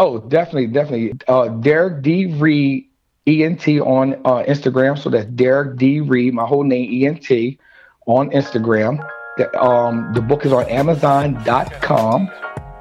[0.00, 1.12] Oh, definitely, definitely.
[1.28, 2.24] Uh, Derrick D.
[2.24, 2.88] Reed,
[3.26, 4.98] ENT on uh, Instagram.
[4.98, 6.00] So that's Derrick D.
[6.00, 7.58] Reed, my whole name, ENT,
[8.06, 9.06] on Instagram.
[9.36, 12.30] The, um, the book is on Amazon.com.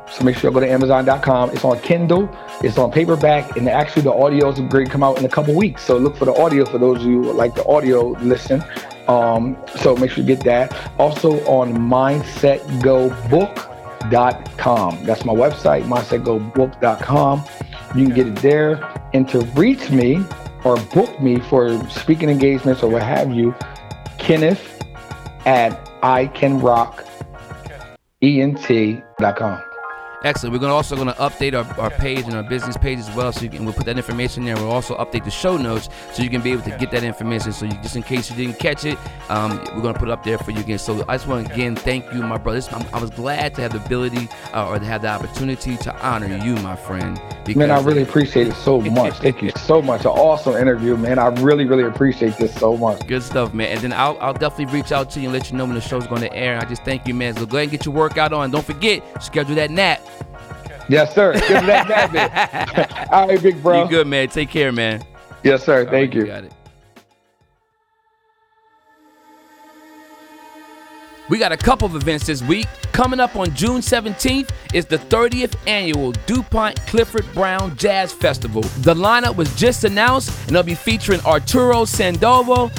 [0.09, 1.49] So make sure you go to Amazon.com.
[1.49, 2.29] It's on Kindle,
[2.63, 5.53] it's on paperback, and actually the audio is going to come out in a couple
[5.53, 5.83] weeks.
[5.83, 8.63] So look for the audio for those of you who like the audio listen.
[9.09, 10.73] Um, so make sure you get that.
[10.97, 13.68] Also on Mindset Go Book
[13.99, 15.05] mindsetgobook.com.
[15.05, 17.43] That's my website, mindsetgobook.com.
[17.95, 18.93] You can get it there.
[19.13, 20.23] And to reach me
[20.63, 23.55] or book me for speaking engagements or what have you,
[24.17, 24.83] Kenneth
[25.45, 27.05] at I Can Rock
[28.21, 29.68] icanrockent.com.
[30.23, 30.51] Excellent.
[30.51, 33.31] We're gonna also going to update our, our page and our business page as well,
[33.31, 34.55] so you can we'll put that information there.
[34.55, 37.53] We'll also update the show notes so you can be able to get that information.
[37.53, 38.97] So you, just in case you didn't catch it,
[39.29, 40.77] um, we're gonna put it up there for you again.
[40.77, 42.59] So I just want to again thank you, my brother.
[42.91, 46.35] I was glad to have the ability uh, or to have the opportunity to honor
[46.43, 47.19] you, my friend.
[47.55, 49.15] Man, I really appreciate it so much.
[49.19, 50.01] thank you so much.
[50.01, 51.17] An awesome interview, man.
[51.17, 53.07] I really, really appreciate this so much.
[53.07, 53.69] Good stuff, man.
[53.69, 55.81] And then I'll, I'll definitely reach out to you and let you know when the
[55.81, 56.53] show's going to air.
[56.53, 57.35] And I just thank you, man.
[57.35, 58.51] So go ahead and get your workout on.
[58.51, 59.99] Don't forget, schedule that nap.
[60.89, 61.33] Yes, sir.
[61.33, 63.83] Give that All right, big bro.
[63.83, 64.27] You good, man.
[64.27, 65.05] Take care, man.
[65.43, 65.85] Yes, sir.
[65.85, 66.25] All thank right, you.
[66.25, 66.53] Got it.
[71.29, 72.65] We got a couple of events this week.
[72.91, 78.63] Coming up on June 17th is the 30th annual DuPont Clifford Brown Jazz Festival.
[78.79, 82.71] The lineup was just announced and they'll be featuring Arturo Sandoval,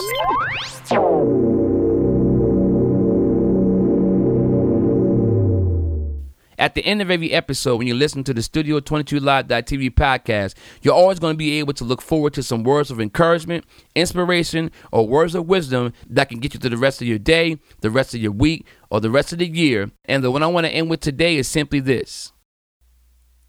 [6.62, 10.54] At the end of every episode, when you listen to the Studio 22 Live.tv podcast,
[10.80, 13.64] you're always going to be able to look forward to some words of encouragement,
[13.96, 17.58] inspiration, or words of wisdom that can get you through the rest of your day,
[17.80, 19.90] the rest of your week, or the rest of the year.
[20.04, 22.30] And the one I want to end with today is simply this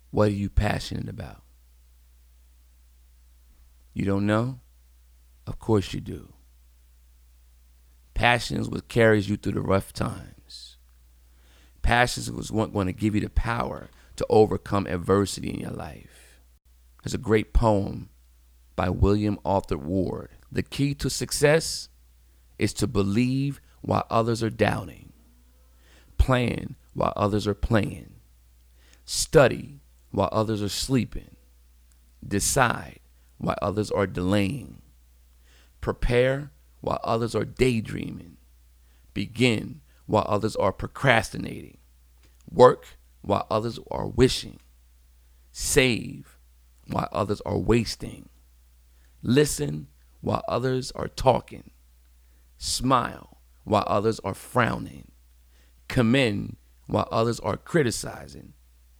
[0.09, 1.43] What are you passionate about?
[3.93, 4.59] You don't know?
[5.45, 6.33] Of course you do.
[8.15, 10.42] Passion is what carries you through the rough times.
[11.83, 16.39] Passion was going to give you the power to overcome adversity in your life.
[17.03, 18.09] There's a great poem
[18.75, 20.29] by William Arthur Ward.
[20.51, 21.89] The key to success
[22.57, 25.11] is to believe while others are doubting,
[26.17, 28.13] plan while others are playing,
[29.03, 29.81] study
[30.11, 31.35] while others are sleeping,
[32.25, 32.99] decide
[33.37, 34.81] while others are delaying,
[35.81, 38.37] prepare while others are daydreaming.
[39.13, 41.77] Begin while others are procrastinating.
[42.49, 44.59] Work while others are wishing.
[45.51, 46.37] Save
[46.87, 48.29] while others are wasting.
[49.21, 49.87] Listen
[50.21, 51.71] while others are talking.
[52.57, 55.11] Smile while others are frowning.
[55.87, 58.53] Commend while others are criticizing.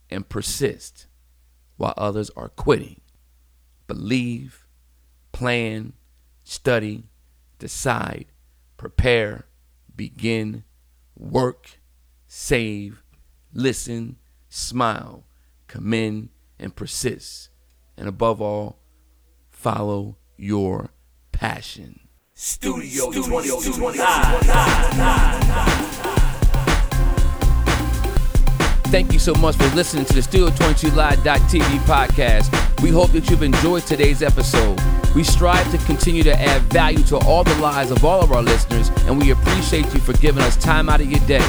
[0.09, 1.07] And persist
[1.77, 3.01] while others are quitting.
[3.87, 4.67] Believe,
[5.31, 5.93] plan,
[6.43, 7.03] study,
[7.59, 8.27] decide,
[8.77, 9.45] prepare,
[9.95, 10.63] begin,
[11.17, 11.79] work,
[12.27, 13.03] save,
[13.53, 14.17] listen,
[14.49, 15.25] smile,
[15.67, 17.49] commend, and persist.
[17.97, 18.79] And above all,
[19.49, 20.89] follow your
[21.31, 21.99] passion.
[22.33, 23.97] Studio, Studio 20,
[28.89, 32.81] Thank you so much for listening to the Studio 22 Live.tv podcast.
[32.81, 34.79] We hope that you've enjoyed today's episode.
[35.15, 38.41] We strive to continue to add value to all the lives of all of our
[38.41, 41.45] listeners, and we appreciate you for giving us time out of your day.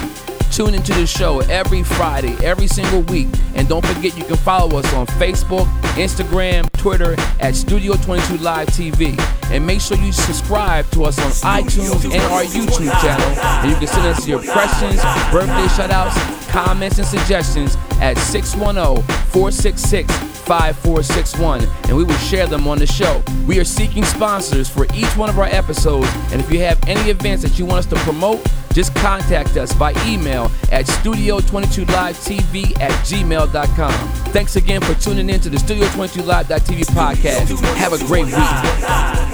[0.55, 3.27] Tune into the show every Friday, every single week.
[3.57, 8.69] And don't forget you can follow us on Facebook, Instagram, Twitter at Studio 22 Live
[8.69, 9.17] TV.
[9.51, 13.29] And make sure you subscribe to us on iTunes and our YouTube channel.
[13.63, 20.35] And you can send us your questions, birthday shoutouts, comments, and suggestions at 610 466
[20.45, 23.23] 5461 and we will share them on the show.
[23.47, 27.11] We are seeking sponsors for each one of our episodes, and if you have any
[27.11, 32.91] events that you want us to promote, just contact us by email at studio22livetv at
[33.07, 33.93] gmail.com.
[34.33, 37.59] Thanks again for tuning in to the Studio 22 Live.tv podcast.
[37.77, 39.34] Have a great week.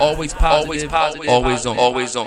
[0.00, 2.26] Always positive, always, positive, always on, always on.